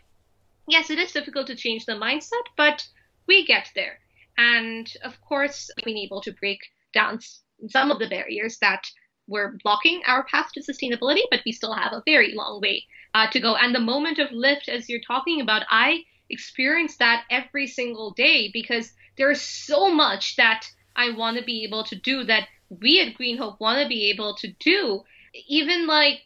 yes, 0.68 0.90
it 0.90 1.00
is 1.00 1.12
difficult 1.12 1.48
to 1.48 1.56
change 1.56 1.86
the 1.86 1.94
mindset, 1.94 2.46
but 2.58 2.88
we 3.28 3.46
get 3.46 3.70
there. 3.76 4.00
And 4.38 4.92
of 5.04 5.20
course, 5.22 5.70
being 5.86 5.98
able 5.98 6.22
to 6.22 6.34
break 6.34 6.60
down 6.94 7.20
some 7.68 7.92
of 7.92 8.00
the 8.00 8.08
barriers 8.08 8.58
that 8.60 8.84
were 9.28 9.58
blocking 9.64 10.02
our 10.08 10.24
path 10.24 10.52
to 10.54 10.62
sustainability, 10.62 11.22
but 11.30 11.42
we 11.46 11.52
still 11.52 11.74
have 11.74 11.94
a 11.94 12.04
very 12.06 12.34
long 12.34 12.60
way 12.62 12.84
uh, 13.14 13.30
to 13.30 13.40
go. 13.40 13.56
And 13.56 13.74
the 13.74 13.80
moment 13.80 14.18
of 14.20 14.32
lift, 14.32 14.68
as 14.68 14.90
you're 14.90 15.02
talking 15.06 15.40
about, 15.42 15.64
I 15.70 16.04
experience 16.30 16.98
that 16.98 17.26
every 17.30 17.68
single 17.68 18.12
day 18.12 18.50
because 18.54 18.92
there's 19.18 19.42
so 19.42 19.90
much 19.90 20.36
that 20.38 20.66
I 20.96 21.12
want 21.12 21.38
to 21.38 21.44
be 21.44 21.64
able 21.64 21.84
to 21.86 21.96
do 21.96 22.24
that 22.26 22.48
we 22.70 23.02
at 23.02 23.16
Green 23.16 23.38
Hope 23.38 23.60
want 23.60 23.82
to 23.82 23.88
be 23.88 24.10
able 24.12 24.36
to 24.36 24.48
do. 24.60 25.04
Even 25.48 25.88
like 25.88 26.22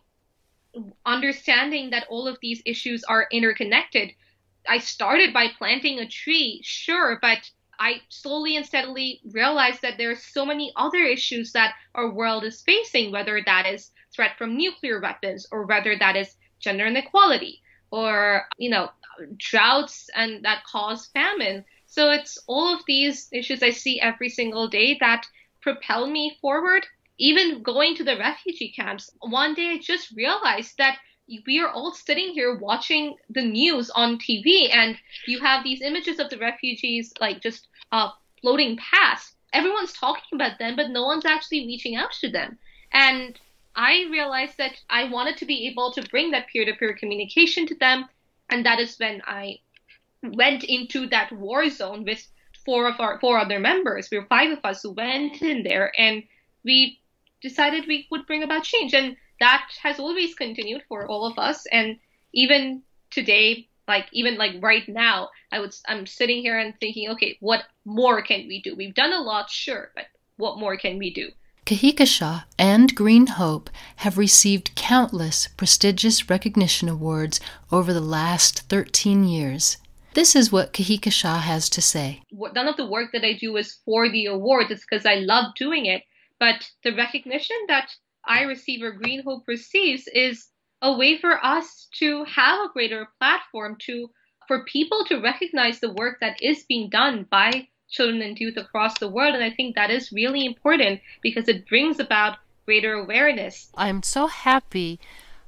understanding 1.05 1.91
that 1.91 2.07
all 2.09 2.27
of 2.27 2.37
these 2.41 2.61
issues 2.65 3.03
are 3.03 3.27
interconnected. 3.31 4.11
I 4.67 4.79
started 4.79 5.33
by 5.33 5.49
planting 5.57 5.99
a 5.99 6.07
tree, 6.07 6.61
sure, 6.63 7.19
but 7.21 7.49
I 7.79 8.01
slowly 8.09 8.55
and 8.55 8.65
steadily 8.65 9.21
realized 9.25 9.81
that 9.81 9.97
there 9.97 10.11
are 10.11 10.15
so 10.15 10.45
many 10.45 10.71
other 10.75 11.03
issues 11.03 11.51
that 11.53 11.75
our 11.95 12.09
world 12.09 12.43
is 12.43 12.61
facing, 12.61 13.11
whether 13.11 13.41
that 13.45 13.65
is 13.65 13.91
threat 14.13 14.37
from 14.37 14.57
nuclear 14.57 15.01
weapons 15.01 15.47
or 15.51 15.65
whether 15.65 15.97
that 15.97 16.15
is 16.15 16.35
gender 16.59 16.85
inequality 16.85 17.62
or, 17.93 18.47
you 18.57 18.71
know, 18.71 18.89
droughts 19.37 20.09
and 20.15 20.43
that 20.43 20.63
cause 20.63 21.05
famine. 21.13 21.63
So 21.85 22.09
it's 22.09 22.39
all 22.47 22.73
of 22.73 22.81
these 22.87 23.29
issues 23.31 23.61
I 23.61 23.69
see 23.69 24.01
every 24.01 24.29
single 24.29 24.67
day 24.67 24.97
that 24.99 25.27
propel 25.61 26.07
me 26.07 26.35
forward. 26.41 26.87
Even 27.19 27.61
going 27.61 27.95
to 27.97 28.03
the 28.03 28.17
refugee 28.17 28.73
camps, 28.75 29.11
one 29.19 29.53
day 29.53 29.69
I 29.69 29.77
just 29.77 30.09
realized 30.15 30.75
that 30.79 30.97
we 31.45 31.59
are 31.59 31.69
all 31.69 31.93
sitting 31.93 32.33
here 32.33 32.57
watching 32.57 33.15
the 33.29 33.43
news 33.43 33.91
on 33.91 34.17
TV, 34.17 34.73
and 34.73 34.97
you 35.27 35.39
have 35.39 35.63
these 35.63 35.83
images 35.83 36.17
of 36.17 36.31
the 36.31 36.39
refugees 36.39 37.13
like 37.21 37.41
just 37.41 37.67
uh, 37.91 38.09
floating 38.41 38.75
past. 38.77 39.35
Everyone's 39.53 39.93
talking 39.93 40.33
about 40.33 40.57
them, 40.57 40.75
but 40.75 40.89
no 40.89 41.03
one's 41.03 41.25
actually 41.25 41.67
reaching 41.67 41.95
out 41.95 42.11
to 42.21 42.31
them. 42.31 42.57
And 42.91 43.39
I 43.75 44.05
realized 44.11 44.57
that 44.57 44.73
I 44.89 45.09
wanted 45.09 45.37
to 45.37 45.45
be 45.45 45.67
able 45.67 45.91
to 45.93 46.07
bring 46.09 46.31
that 46.31 46.47
peer 46.47 46.65
to 46.65 46.73
peer 46.73 46.93
communication 46.93 47.65
to 47.67 47.75
them. 47.75 48.05
And 48.49 48.65
that 48.65 48.79
is 48.79 48.97
when 48.97 49.21
I 49.25 49.59
went 50.21 50.63
into 50.63 51.07
that 51.07 51.31
war 51.31 51.69
zone 51.69 52.05
with 52.05 52.25
four 52.65 52.87
of 52.87 52.99
our 52.99 53.19
four 53.19 53.37
other 53.39 53.59
members. 53.59 54.09
We 54.11 54.19
were 54.19 54.25
five 54.25 54.51
of 54.51 54.63
us 54.63 54.83
who 54.83 54.91
went 54.91 55.41
in 55.41 55.63
there 55.63 55.91
and 55.97 56.23
we 56.63 56.99
decided 57.41 57.87
we 57.87 58.07
would 58.09 58.25
bring 58.25 58.43
about 58.43 58.63
change. 58.63 58.93
And 58.93 59.17
that 59.39 59.67
has 59.81 59.99
always 59.99 60.35
continued 60.35 60.83
for 60.87 61.07
all 61.07 61.25
of 61.25 61.37
us. 61.37 61.65
And 61.71 61.97
even 62.33 62.83
today, 63.09 63.67
like 63.87 64.07
even 64.13 64.37
like 64.37 64.55
right 64.61 64.87
now, 64.87 65.29
I 65.51 65.59
would 65.59 65.75
I'm 65.87 66.05
sitting 66.05 66.41
here 66.41 66.57
and 66.57 66.73
thinking, 66.79 67.09
okay, 67.09 67.37
what 67.41 67.63
more 67.85 68.21
can 68.21 68.47
we 68.47 68.61
do? 68.61 68.75
We've 68.75 68.93
done 68.93 69.13
a 69.13 69.21
lot, 69.21 69.49
sure, 69.49 69.91
but 69.95 70.05
what 70.37 70.59
more 70.59 70.77
can 70.77 70.97
we 70.97 71.13
do? 71.13 71.29
Kehkashan 71.65 72.43
and 72.59 72.93
Green 72.93 73.27
Hope 73.27 73.69
have 73.97 74.17
received 74.17 74.75
countless 74.75 75.47
prestigious 75.47 76.29
recognition 76.29 76.89
awards 76.89 77.39
over 77.71 77.93
the 77.93 78.01
last 78.01 78.67
13 78.67 79.23
years. 79.23 79.77
This 80.13 80.35
is 80.35 80.51
what 80.51 80.73
Kehkashan 80.73 81.39
has 81.39 81.69
to 81.69 81.81
say. 81.81 82.21
None 82.31 82.67
of 82.67 82.75
the 82.75 82.85
work 82.85 83.11
that 83.13 83.23
I 83.23 83.33
do 83.33 83.55
is 83.55 83.79
for 83.85 84.09
the 84.09 84.25
awards, 84.25 84.71
it's 84.71 84.85
because 84.87 85.05
I 85.05 85.15
love 85.15 85.55
doing 85.55 85.85
it. 85.85 86.03
But 86.37 86.69
the 86.83 86.93
recognition 86.93 87.55
that 87.69 87.89
I 88.25 88.41
receive 88.41 88.83
or 88.83 88.91
Green 88.91 89.23
Hope 89.23 89.43
receives 89.47 90.07
is 90.13 90.49
a 90.81 90.91
way 90.91 91.17
for 91.17 91.43
us 91.43 91.87
to 91.99 92.25
have 92.25 92.59
a 92.59 92.73
greater 92.73 93.07
platform 93.19 93.77
to 93.87 94.09
for 94.49 94.65
people 94.65 95.05
to 95.05 95.21
recognize 95.21 95.79
the 95.79 95.93
work 95.93 96.17
that 96.19 96.41
is 96.41 96.65
being 96.67 96.89
done 96.89 97.25
by 97.31 97.69
children 97.93 98.21
and 98.21 98.37
youth 98.39 98.57
across 98.57 98.97
the 98.99 99.07
world 99.07 99.35
and 99.35 99.43
I 99.43 99.51
think 99.51 99.75
that 99.75 99.91
is 99.91 100.11
really 100.11 100.45
important 100.45 100.99
because 101.21 101.47
it 101.47 101.67
brings 101.69 101.99
about 101.99 102.37
greater 102.65 102.93
awareness. 102.93 103.69
I'm 103.75 104.03
so 104.03 104.27
happy 104.27 104.99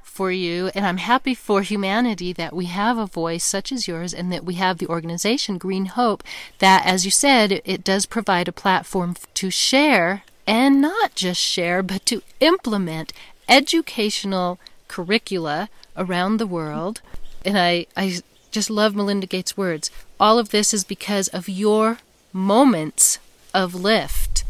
for 0.03 0.31
you 0.31 0.69
and 0.75 0.85
I'm 0.85 0.97
happy 0.97 1.33
for 1.33 1.61
humanity 1.61 2.31
that 2.33 2.55
we 2.55 2.65
have 2.65 2.97
a 2.97 3.07
voice 3.07 3.43
such 3.43 3.71
as 3.71 3.87
yours 3.87 4.13
and 4.13 4.31
that 4.31 4.45
we 4.45 4.53
have 4.53 4.77
the 4.77 4.87
organization 4.87 5.57
Green 5.57 5.87
Hope 5.87 6.23
that 6.59 6.85
as 6.85 7.03
you 7.03 7.11
said 7.11 7.61
it, 7.65 7.83
does 7.83 8.05
provide 8.05 8.47
a 8.47 8.53
platform 8.53 9.15
to 9.33 9.49
share 9.49 10.23
and 10.47 10.79
not 10.79 11.15
just 11.15 11.41
share, 11.41 11.81
but 11.81 12.05
to 12.05 12.21
implement 12.39 13.11
educational 13.49 14.59
curricula 14.87 15.69
around 15.97 16.37
the 16.37 16.47
world. 16.47 17.01
And 17.43 17.57
I, 17.57 17.87
I 17.97 18.21
just 18.51 18.69
love 18.69 18.95
Melinda 18.95 19.27
Gates' 19.27 19.57
words. 19.57 19.89
All 20.19 20.39
of 20.39 20.49
this 20.49 20.73
is 20.73 20.83
because 20.83 21.27
of 21.29 21.49
your 21.49 21.97
moments 22.35 23.17
of 23.53 23.73
lift. 23.73 24.43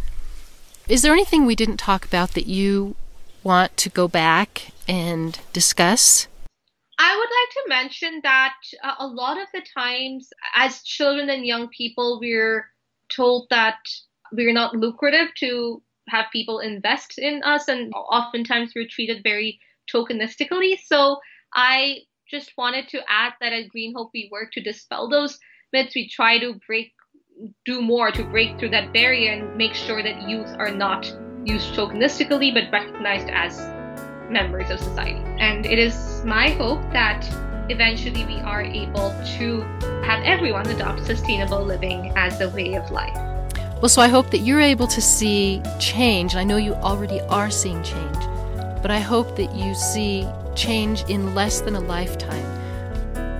Is 0.89 1.03
there 1.03 1.13
anything 1.13 1.45
we 1.45 1.55
didn't 1.55 1.77
talk 1.77 2.03
about 2.03 2.31
that 2.31 2.47
you 2.47 2.95
want 3.43 3.77
to 3.77 3.89
go 3.89 4.07
back 4.07 4.71
and 4.87 5.39
discuss? 5.53 6.27
I 6.97 7.15
would 7.15 7.29
like 7.29 7.51
to 7.53 7.69
mention 7.69 8.21
that 8.23 8.55
uh, 8.83 8.95
a 8.99 9.07
lot 9.07 9.37
of 9.37 9.47
the 9.53 9.61
times, 9.77 10.29
as 10.55 10.81
children 10.81 11.29
and 11.29 11.45
young 11.45 11.67
people, 11.69 12.19
we're 12.19 12.65
told 13.09 13.47
that 13.51 13.77
we're 14.31 14.53
not 14.53 14.75
lucrative 14.75 15.27
to 15.39 15.83
have 16.09 16.25
people 16.31 16.59
invest 16.59 17.19
in 17.19 17.43
us, 17.43 17.67
and 17.67 17.93
oftentimes 17.93 18.73
we're 18.75 18.87
treated 18.89 19.21
very 19.23 19.59
tokenistically. 19.93 20.79
So 20.83 21.19
I 21.53 21.99
just 22.29 22.51
wanted 22.57 22.87
to 22.89 23.01
add 23.07 23.33
that 23.41 23.53
at 23.53 23.69
Green 23.69 23.93
Hope 23.95 24.09
we 24.13 24.29
work 24.31 24.51
to 24.53 24.63
dispel 24.63 25.07
those 25.07 25.37
myths. 25.71 25.93
We 25.95 26.09
try 26.09 26.39
to 26.39 26.59
break, 26.65 26.93
do 27.65 27.81
more 27.81 28.11
to 28.11 28.23
break 28.23 28.59
through 28.59 28.69
that 28.69 28.93
barrier 28.93 29.33
and 29.33 29.55
make 29.57 29.73
sure 29.73 30.01
that 30.01 30.27
youth 30.29 30.49
are 30.57 30.71
not 30.71 31.05
used 31.43 31.73
tokenistically 31.73 32.53
but 32.53 32.71
recognized 32.71 33.29
as 33.29 33.59
members 34.29 34.69
of 34.69 34.79
society. 34.79 35.21
And 35.39 35.65
it 35.65 35.79
is 35.79 36.23
my 36.25 36.49
hope 36.49 36.81
that 36.91 37.27
eventually 37.69 38.25
we 38.25 38.39
are 38.41 38.61
able 38.61 39.09
to 39.37 39.61
have 40.03 40.23
everyone 40.23 40.67
adopt 40.67 41.05
sustainable 41.05 41.63
living 41.63 42.11
as 42.15 42.41
a 42.41 42.49
way 42.49 42.75
of 42.75 42.89
life. 42.91 43.15
Well, 43.81 43.89
so 43.89 44.01
I 44.01 44.07
hope 44.07 44.31
that 44.31 44.39
you're 44.39 44.61
able 44.61 44.87
to 44.87 45.01
see 45.01 45.61
change, 45.79 46.33
and 46.33 46.39
I 46.39 46.43
know 46.43 46.57
you 46.57 46.73
already 46.75 47.21
are 47.21 47.49
seeing 47.49 47.83
change, 47.83 48.17
but 48.81 48.89
I 48.89 48.99
hope 48.99 49.35
that 49.35 49.53
you 49.55 49.75
see 49.75 50.27
change 50.55 51.03
in 51.09 51.35
less 51.35 51.61
than 51.61 51.75
a 51.75 51.79
lifetime. 51.79 52.64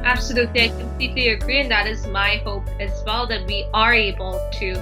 Absolutely, 0.06 0.62
I 0.62 0.68
completely 0.68 1.30
agree, 1.30 1.60
and 1.60 1.72
that 1.72 1.88
is 1.88 2.06
my 2.06 2.36
hope 2.46 2.68
as 2.80 3.04
well 3.08 3.26
that 3.26 3.48
we 3.48 3.68
are 3.74 3.92
able 3.92 4.40
to 4.60 4.76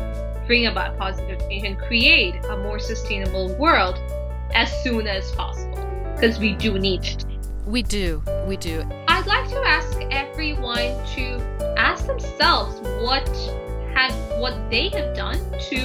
bring 0.45 0.65
about 0.65 0.97
positive 0.99 1.39
change 1.47 1.65
and 1.65 1.77
create 1.77 2.35
a 2.49 2.57
more 2.57 2.77
sustainable 2.77 3.55
world 3.55 3.97
as 4.53 4.69
soon 4.83 5.07
as 5.07 5.31
possible 5.31 5.79
because 6.13 6.39
we 6.39 6.53
do 6.55 6.77
need 6.77 7.05
it. 7.05 7.25
We 7.65 7.83
do, 7.83 8.21
we 8.45 8.57
do. 8.57 8.83
I'd 9.07 9.25
like 9.25 9.49
to 9.49 9.63
ask 9.65 9.97
everyone 10.11 10.91
to 11.15 11.73
ask 11.77 12.05
themselves 12.05 12.81
what 13.01 13.25
have 13.93 14.13
what 14.39 14.69
they 14.69 14.89
have 14.89 15.15
done 15.15 15.39
to 15.69 15.77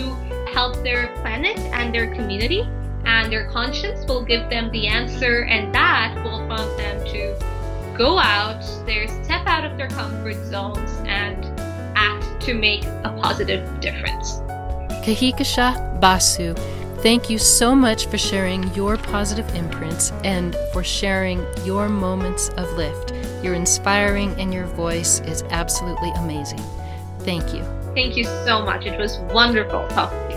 help 0.52 0.82
their 0.82 1.14
planet 1.22 1.58
and 1.58 1.94
their 1.94 2.12
community 2.12 2.62
and 3.04 3.32
their 3.32 3.48
conscience 3.50 4.04
will 4.08 4.24
give 4.24 4.50
them 4.50 4.70
the 4.72 4.88
answer 4.88 5.44
and 5.44 5.72
that 5.72 6.16
will 6.24 6.44
prompt 6.46 6.76
them 6.76 7.04
to 7.06 7.57
go 7.98 8.18
out 8.18 8.62
there 8.86 9.06
step 9.24 9.46
out 9.46 9.64
of 9.64 9.76
their 9.76 9.88
comfort 9.88 10.36
zones 10.46 10.90
and 11.04 11.44
act 11.96 12.40
to 12.40 12.54
make 12.54 12.84
a 13.04 13.18
positive 13.20 13.62
difference 13.80 14.38
Kehkashan 15.04 16.00
Basu 16.00 16.54
thank 17.02 17.28
you 17.28 17.38
so 17.38 17.74
much 17.74 18.06
for 18.06 18.18
sharing 18.18 18.72
your 18.74 18.96
positive 18.96 19.48
imprints 19.54 20.12
and 20.24 20.56
for 20.72 20.82
sharing 20.82 21.44
your 21.64 21.88
moments 21.88 22.48
of 22.50 22.72
lift 22.74 23.12
you're 23.42 23.54
inspiring 23.54 24.38
and 24.40 24.54
your 24.54 24.66
voice 24.66 25.20
is 25.20 25.42
absolutely 25.50 26.10
amazing 26.12 26.62
thank 27.20 27.52
you 27.52 27.64
Thank 27.98 28.16
you 28.16 28.24
so 28.46 28.64
much. 28.64 28.86
It 28.86 28.96
was 28.96 29.18
wonderful 29.34 29.84
talking 29.88 30.18
to 30.28 30.34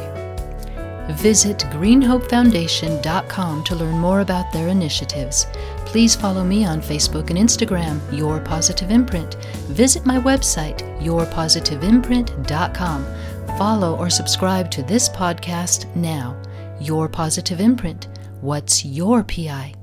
you. 1.08 1.14
Visit 1.14 1.60
greenhopefoundation.com 1.70 3.64
to 3.66 3.76
learn 3.76 4.00
more 4.00 4.22
about 4.22 4.52
their 4.52 4.68
initiatives. 4.68 5.46
Please 5.92 6.16
follow 6.16 6.44
me 6.46 6.64
on 6.64 6.80
Facebook 6.80 7.32
and 7.32 7.38
Instagram, 7.38 8.00
Your 8.18 8.40
Positive 8.40 8.92
Imprint. 8.92 9.36
Visit 9.68 10.06
my 10.06 10.20
website, 10.20 10.80
yourpositiveimprint.com. 11.02 13.58
Follow 13.58 13.98
or 13.98 14.10
subscribe 14.10 14.72
to 14.72 14.84
this 14.84 15.10
podcast 15.10 15.94
now. 15.94 16.42
Your 16.80 17.10
Positive 17.10 17.60
Imprint. 17.60 18.08
What's 18.40 18.86
your 18.86 19.26
PI? 19.26 19.81